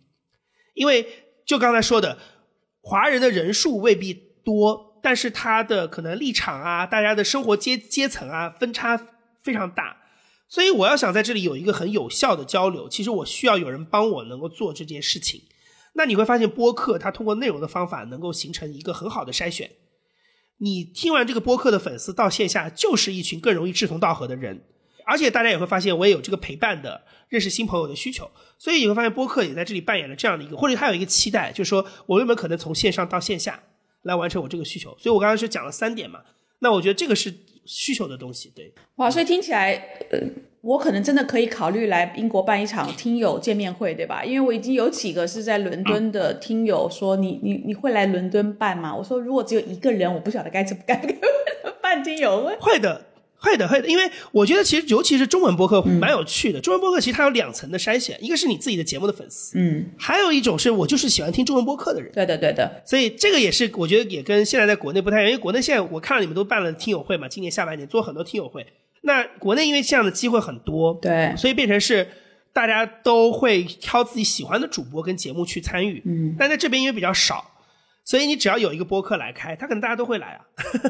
[0.74, 1.08] 因为
[1.46, 2.18] 就刚才说的，
[2.82, 9.00] 华人的人数未必多，但是他的可能立场啊，大家的生活阶阶层啊，分差
[9.48, 9.96] 非常大。
[10.50, 15.42] 所以我要想在这里有一个很有效的交流，其实我需要有人帮我能够做这件事情。
[15.94, 19.72] 那你会发现播客它通过内容的方法能够形成一个很好的筛选。
[20.58, 24.64] 你听完这个播客的粉丝到线下就是一群更容易志同道合的人，
[25.06, 33.62] 而且大家也会发现我也有这个陪伴的认识新朋友的需求，所以你会发现播客也在这里扮演了这样的一个，或者他有一个期待，就是说我有没有可能从线上到线下
[34.04, 34.96] 来完成我这个需求。
[35.00, 36.22] 所以我刚刚是讲了三点嘛，
[36.60, 37.32] 那我觉得这个是
[37.68, 38.74] 需求的东西，对。
[38.96, 39.74] 哇，所以听起来，
[40.10, 40.20] 呃，
[40.62, 44.24] 我可能真的可以考虑来英国办一场听友见面会，对吧？
[44.24, 48.96] 因为我已经有几个是在伦敦的听友说，你你你会来伦敦办吗？
[48.96, 51.16] 我说如果只有一个人，我不晓得该怎么该不该
[51.82, 52.56] 办听友会。
[52.60, 53.07] 会的，
[53.40, 56.60] 会的，会的，因为我觉得其实尤其是中文播客蛮有趣的。
[56.60, 62.12] 中文播客其实它有两层的筛选，一个是你自己的节目的粉丝，嗯，还有一种是我就是喜欢听中文播客的人。
[62.12, 62.82] 对的，对的。
[62.86, 68.66] 所以这个也是我觉得也跟现在在国内不太一样，因为国内现在我看了你们都办了听友会嘛，今年下半年做很多听友会。
[69.02, 72.08] 那国内因为这样的机会很多，对，所以变成是
[72.52, 76.02] 大家都会挑自己喜欢的主播跟节目去参与。
[76.06, 77.52] 嗯，但在这边因为比较少。
[78.08, 80.40] 所以你只要有一个播客来开，他可能大家都会来啊。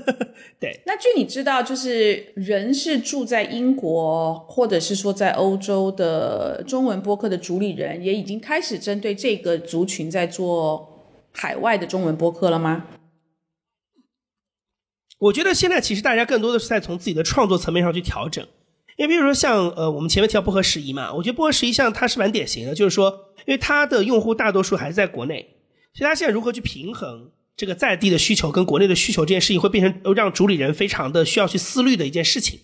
[0.62, 0.80] 对。
[0.86, 10.88] 那据你知道，就是人是住在英国或者是说在欧洲的中文播客的主理人，也已经开始针对这个族群在做
[11.32, 12.86] 海外的中文播客了吗？
[15.18, 18.48] 我觉得现在其实大家更多的是在从自己的创作层面上去调整。
[18.96, 23.10] 因为比如说像呃我们前面提到薄荷十一嘛，我觉得薄荷十一像它是蛮典型的，就是说
[23.48, 25.56] 因为它的用户大多数还是在国内。
[25.98, 32.60] 所以他现在如何去平衡这个在地的需求跟国内的需求这件事情，会变成让主理人非常的需要去思虑的一件事情。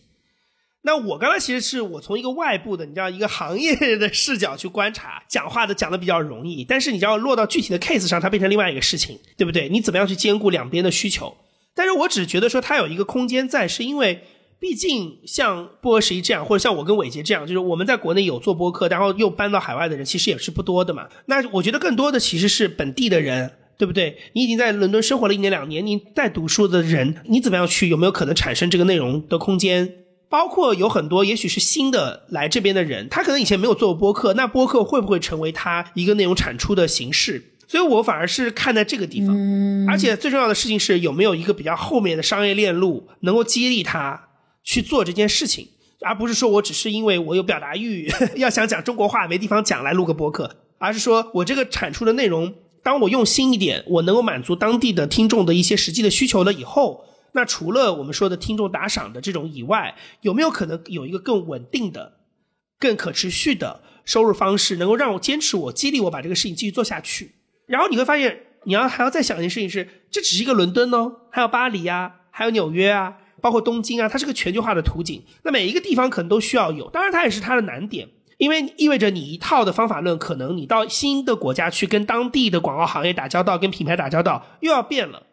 [0.84, 9.68] 那我刚才其实是我从一个外部的，你知道一个行业 的视角去观察，讲话的讲的比较容易，但是你知道落到具体的 case 上，它变成另外一个事情，对不对？
[9.68, 11.36] 你怎么样去兼顾两边的需求？
[11.74, 14.24] 但是我只觉得说它有一个空间在，是因为
[14.64, 21.10] 毕竟像波十一这样，或者像我跟伟杰这样，就是我们在国内有做播客，然后又搬到海外的人，其实也是不多的嘛。
[21.26, 23.52] 那我觉得更多的其实是本地的人。
[23.76, 24.16] 对不对？
[24.34, 27.90] 你已经在伦敦生活了一年两年，你在读书的人，你怎么样去？
[27.90, 29.92] 有没有可能产生这个内容的空间？
[30.30, 37.44] 包括有很多，也许是新的来这边的人，他可能以前没有做过播客，那播客会不会成为他一个内容产出的形式？
[37.68, 39.36] 所以我反而是看在这个地方。
[39.90, 44.30] 而且最重要的事情是，有没有一个比较后面的商业链路，能够激励他
[44.64, 45.68] 去做这件事情，
[46.02, 52.54] 而不是说我只是因为我有表达欲， 要想讲中国话没地方讲来录个播客，而是说我这个产出的内容。
[52.82, 62.18] 当我用心一点，我能够满足当地的听众的一些实际的需求了以后，那除了我们说的听众打赏的这种以外，有没有可能有一个更稳定的、
[62.78, 67.36] 更可持续的收入方式，能够让我坚持我、激励我把这个事情继续做下去？
[67.68, 75.22] 然后你会发现，你要还要再想一件事情是，这只是一个伦敦哦，还有巴黎啊，还有纽约啊，包括东京啊，它是个全球化的图景。
[75.44, 78.08] 那每一个地方可能都需要有，当然它也是它的难点。
[78.38, 85.24] 因为意味着你一套的方法论，可能你到新的国家去跟当地的广告行业打交道，跟品牌打交道又要变了。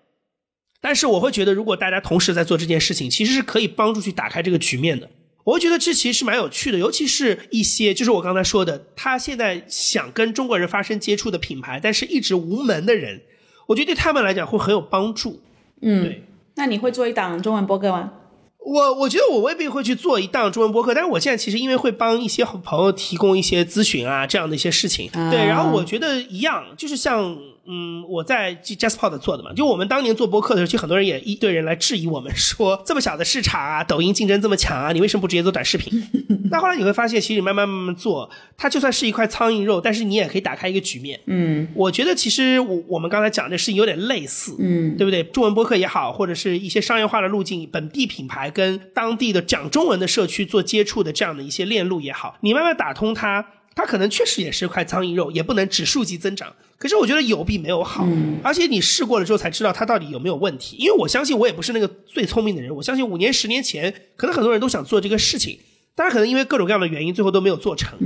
[0.80, 5.08] 但是我会觉得，如果大家同时在做这件事情，其实是可以帮助去打开这个局面的。
[5.44, 13.22] 我会觉得这其实是蛮有趣的，尤其是一些就是我刚才说的，他现在想跟中国人发生接触的品牌，但是一直无门的人，
[13.66, 15.42] 我觉得对他们来讲会很有帮助。
[15.80, 16.24] 嗯，对。
[16.56, 18.12] 那你会做一档中文播客吗？
[18.58, 27.36] 我我觉得我未必会去做一档中文播客，但是我现在其实因为会帮一些朋友提供一些咨询啊，这样的一些事情，对，然后我觉得一样，就是像。
[27.66, 36.02] 嗯，我在 JustPod 做的嘛，就我们当年做播客的时候，其实很多人也一堆人来质疑我们，说这么小的市场啊，抖音竞争这么强啊，你为什么不直接做短视频？
[36.50, 41.20] 那后来你会发现，其实你慢慢慢慢做，它就算是一块苍蝇肉，但是你也可以打开一个局面。
[41.26, 45.22] 嗯，我觉得其实我我们刚才讲的事情有点类似，嗯，对不对？
[45.22, 53.46] 中文播客也好，或者是一些商业化的路径，本地品牌跟当地的讲中文的社区做接触的这样的一些链路也好，你慢慢打通它。
[53.80, 56.54] 它可能确实也是块苍蝇肉，也不能指数级增长。
[56.76, 58.06] 可是我觉得有比没有好，
[58.42, 60.76] 而且你试过了之后才知道它到底有没有问题。
[60.78, 65.58] 因为我相信我也不是那个最聪明的人，我相信五年、十年前可能很多人都想做这个事情，
[65.94, 67.98] 但是可能因为各种各样的原因，最后都没有做成。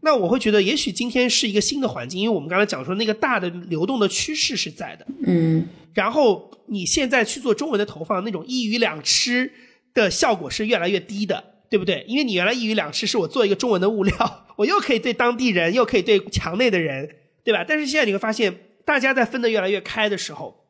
[0.00, 5.06] 那我会觉得，也许今天是一个新的环境，因为我们刚才讲说那个大的流动的趋势是在的。
[5.24, 5.64] 嗯，
[5.94, 9.52] 然后你现在去做中文的投放，那种一鱼两吃
[9.94, 11.44] 的效果是越来越低的。
[11.72, 12.04] 对不对？
[12.06, 17.08] 因为你原来一鱼两吃，是我做一个中文的物料，我又可以对当地人，又可以对墙内的人，
[17.44, 17.64] 对吧？
[17.66, 20.66] 但是现在你会发现，大家在分得越来越开的时候，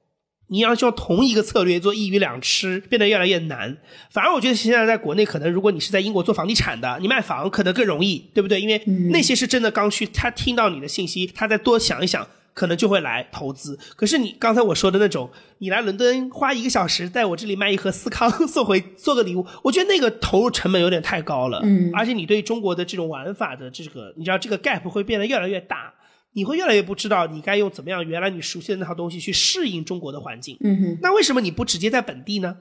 [0.49, 3.79] 你要用同一个策略做一鱼两吃，变得越来越难。
[4.11, 8.61] 反而我觉得现在在国内，可能如果你是在英国做房地产的，你卖房可能更容易，对不对？
[8.61, 12.27] 因为那些是真的刚需，他听到你的信息，他再多想一想。
[12.55, 13.79] 可能就会来投资。
[13.97, 21.61] 可是你刚才我说的那种，你来伦敦花一个小时在我这里卖一盒司康 送回做个礼物，我觉得那个投入成本有点太高了。
[21.65, 25.93] 嗯，而且你对中国的这种玩法的这个，你知道这个 gap 会变得越来越大，
[26.33, 30.57] 你会越来越不知道你该用怎么样原来你熟悉的那套东西去适应中国的环境。
[30.61, 32.57] 嗯哼，那为什么你不直接在本地呢？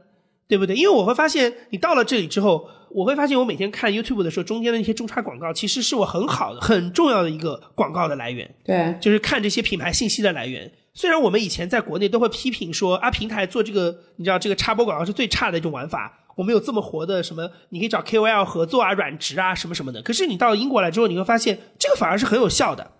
[0.51, 0.75] 对不对？
[0.75, 8.53] 因为我会发现，你到了这里之后，我会发现我每天看 YouTube 的时候，中间的那些中插广告，其实是我很好的、很重要的一个广告的来源。
[8.65, 10.69] 对，就是看这些品牌信息的来源。
[10.93, 16.11] 虽然我们以前在国内都会批评说啊，平台做这个，你知道这个插播广告是最差的一种玩法。
[16.35, 20.01] 我们有这么活的什么，你可以找 KOL 合作啊、软植啊什么什么的。
[20.01, 22.91] 可是你到英国来之后，你会发现这个反而是很有效的。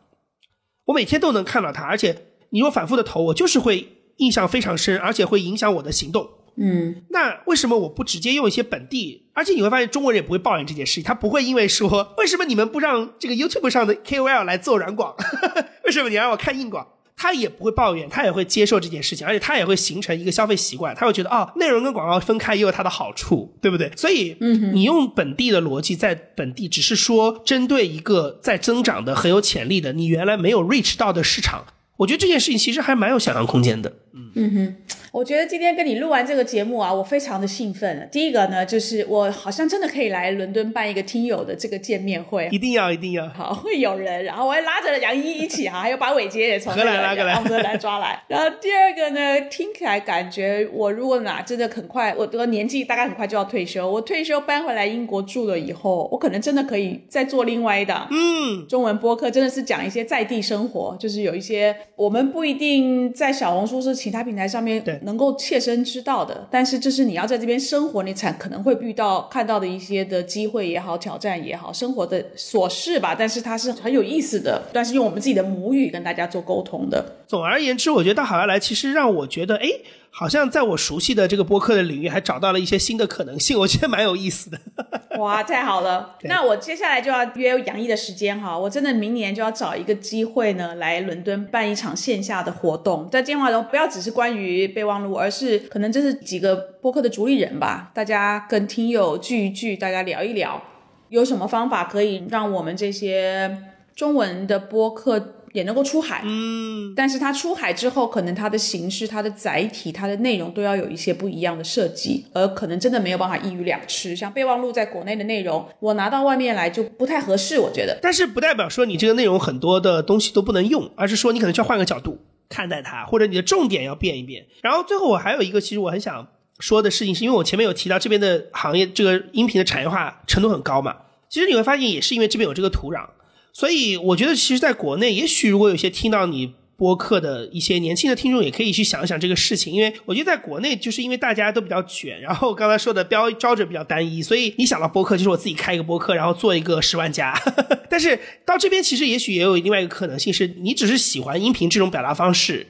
[0.86, 2.16] 我每天都能看到它，而且
[2.52, 3.86] 你若反复的投，我就是会
[4.18, 6.30] 印象非常深，而且会影响我的行动。
[6.62, 9.24] 嗯，那为什么我不直接用一些本地？
[9.34, 15.16] 而且你会发现中国人也不会抱怨这件事情，他不会因为说为什么你们不让这个 YouTube 上的 KOL 来做软广，
[15.86, 16.88] 为什么你让我看硬广？
[17.18, 23.92] 他也不会抱怨，他也会接受这件事情，而且他也会形成一个消费习惯，他会觉得哦，内容跟广告分开也有它的好处，对不对？
[23.96, 31.64] 所以，嗯，你用本地的逻辑，在本地只是说针对一个在增长的很有潜力的你原来没有 reach 到的市场，
[31.98, 33.94] 我觉得这件事情其实还蛮有想象空间的。
[34.14, 34.76] 嗯哼。
[35.12, 38.08] 我觉得今天跟你录完这个节目啊，我非常的兴奋。
[38.10, 43.28] 第一个呢，就是我好像真的可以来伦敦办一个听友的这个见面会，一定要一定要。
[43.28, 48.24] 好，会有人，然后我还拉着杨一一起哈，还有把伟杰也从荷兰拉过来，荷兰抓来。
[48.30, 65.82] 然后第二个呢，听起来感觉我如果哪真的很快，我的年纪大概很快就要退休，我退休搬回来英国住了以后，我可能真的可以再做另外一档 嗯中文播客，真的是讲一些在地生活，就是有一些我们不一定在小红书是其他平台上面能够切身。
[65.84, 73.16] 知道的，但是这是你要在这边生活，你才可能会遇到看到的一些的机会也好，挑战也好，生活的琐事吧。
[73.18, 77.04] 但是它是很有意思的，但是用我们自己的母语跟大家做沟通的。
[77.28, 79.68] 总而言之，我觉得到海外来，其实让我觉得，哎。
[80.14, 84.60] 好像在我熟悉的这个播客的领域，还找到了一些新的可能性， 我觉得蛮有意思的。
[85.18, 86.16] 哇，太好了！
[86.24, 93.10] 那我接下来就要约杨毅的时间哈，我真的明年就要找一个机会呢，来伦敦办一场线下的活动。
[93.10, 100.62] 在电话中不要只是关于备忘录，而是可能这是几个播客的主理人吧，大家跟听友聚一聚，大家聊一聊，
[101.10, 103.58] 有什么方法可以让我们这些
[103.96, 105.36] 中文的播客。
[105.54, 114.16] 也能够出海，嗯，但是它出海之后，可能它的形式、它的载体、它的内容都要有一些不一样的设计，而可能真的没有办法一鱼两吃。
[114.16, 117.98] 像备忘录在国内的内容，我拿到外面来就不太合适，我觉得。
[118.02, 124.46] 但是不代表说你这个内容很多的东西都不能用，而是说你可能需要换个角度看待它，或者你的重点要变一变。
[124.62, 126.28] 然后最后我还有一个，其实我很想
[126.60, 130.96] 说的事情，是因为我前面有提到这边的行业，这个音频的产业化程度很高嘛。
[131.30, 133.06] 其实你会发现，也是因为这边有这个土壤。
[133.54, 139.74] 所以我觉得，其实，在国内，也许如果有些听到你播客的一些年轻的听众，也可以去想一想这个事情。
[139.74, 147.40] 因为我觉得，在国内，就是因为大家都比较卷，然后刚才说的标标准比较单一，所以你想到播客，就是我自己开一个播客，然后做一个十万加。
[147.90, 152.66] 但是到这边，其实也许也有另外一个可能性，是你只是喜欢音频这种表达方式。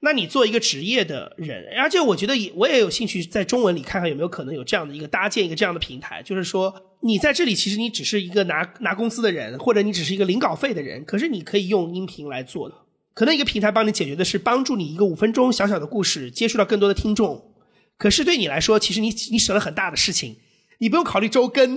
[0.00, 12.76] 那你做一个职业的人，而且我觉得也我也有兴趣在中文里看看有没有可能有这样的一个搭建一个这样的平台，就是说你在这里其实你只是一个拿拿工资的人，或者你只是一个领稿费的人，可是你可以用音频来做的，
[13.12, 17.52] 可能一个平台帮你解决的是帮助你一个五分钟小小的故事接触到更多的听众，
[17.96, 20.36] 可是对你来说，其实你你省了很大的事情，
[20.78, 21.76] 你不用考虑周更，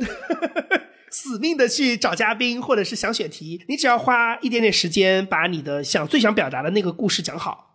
[1.10, 7.70] 死命的去找嘉宾或者是想选题，你只要花一点点时间把你的想最想表达的那个故事讲好。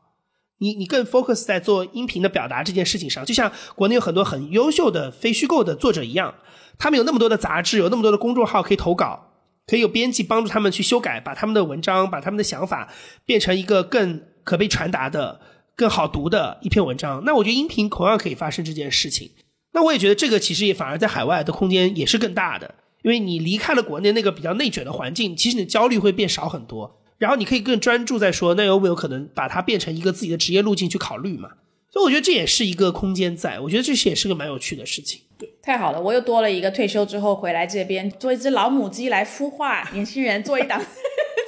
[0.58, 6.34] 你你更 focus 在做音频的表达这件事情上，就像国内有很多很优秀的非虚构的作者一样，
[6.78, 9.32] 他们有那么多的杂志，有那么多的公众号可以投稿，
[9.66, 12.92] 可以有编辑帮助他们去修改，把他们的文章，把他们的想法
[13.24, 15.40] 变成一个更可被传达的、
[15.74, 17.22] 更好读的一篇文章。
[17.24, 19.30] 那我觉得音频同样可以发生这件事情。
[19.72, 26.95] 那我也觉得这个其实也反而在海外的空间也是更大的，因为你离开了国内那个比较内卷的环境，其实你的焦虑会变少很多。
[27.18, 31.50] 然后你可以更专注在说，那有没有可能把它变成一个自己的职业路径去考虑嘛？
[31.90, 35.22] 所以我觉得这也是一个空间在，我觉得这些也是个蛮有趣的事情。
[35.38, 40.80] 对，太好了，我又多了一个退休之后回来这边做一只老母鸡来孵化年轻人，做一档。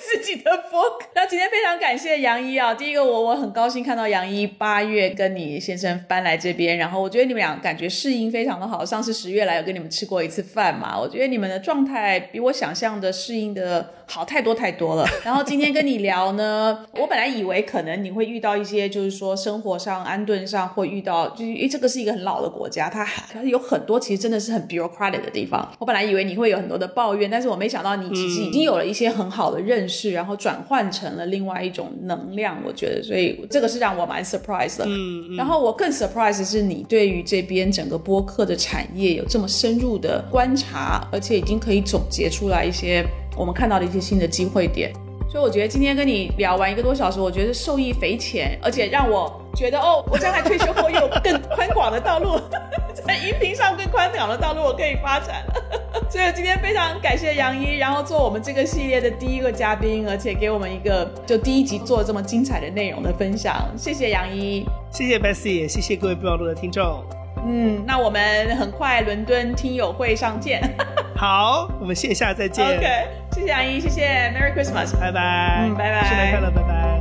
[0.08, 1.06] 自己的播客。
[1.14, 8.82] 那今天非常感谢杨一啊，第一个我我很高兴看到杨一八月跟你先生搬来这边，然后我觉得你们俩感觉适应非常的好。
[8.82, 15.06] 上次十月来有跟你们吃过一次饭嘛，我觉得你们的状态比我想象的适应的好太多太多了。
[15.22, 25.70] 然后今天跟你聊呢， 我本来以为可能你会遇到一些就是说生活上安顿上会遇到，就是因为这个是一个很老的国家，它它有很多其实真的是很 bureaucratic 的地方。
[25.78, 29.97] 我本来以为你会有很多的抱怨，但是我没想到你其实已经有了一些很好的认识。
[29.98, 34.84] 是，然后转换成了另外一种能量，我觉得，所以这个是让我蛮 surprise 的。
[34.86, 43.04] 嗯，然后我更 surprise 是你对于这边整个播客的产业有这么深入的观察，而且已经可以总结出来一些
[43.36, 44.92] 我们看到的一些新的机会点。
[45.30, 52.40] 所以我觉得今天跟你聊完一个多小时，我觉得受益匪浅，而且让我觉得哦，我将来退休后有更宽广的道路，
[53.06, 55.44] 在音频上更宽广的道路我可以发展。
[56.10, 63.68] 所以今天非常感谢杨一，然后做我们这个系列的第一个嘉宾，而且给我们一个就第一集做这么精彩的内容的分享。
[63.76, 67.04] 谢谢杨一，谢谢 Bessy，谢谢各位备忘录的听众。
[67.46, 70.60] 嗯，那我们很快伦敦听友会上见。
[71.16, 72.64] 好，我们线下再见。
[72.64, 76.97] OK，谢谢阿姨，谢谢，Merry Christmas，拜拜，嗯，拜拜，圣诞快乐。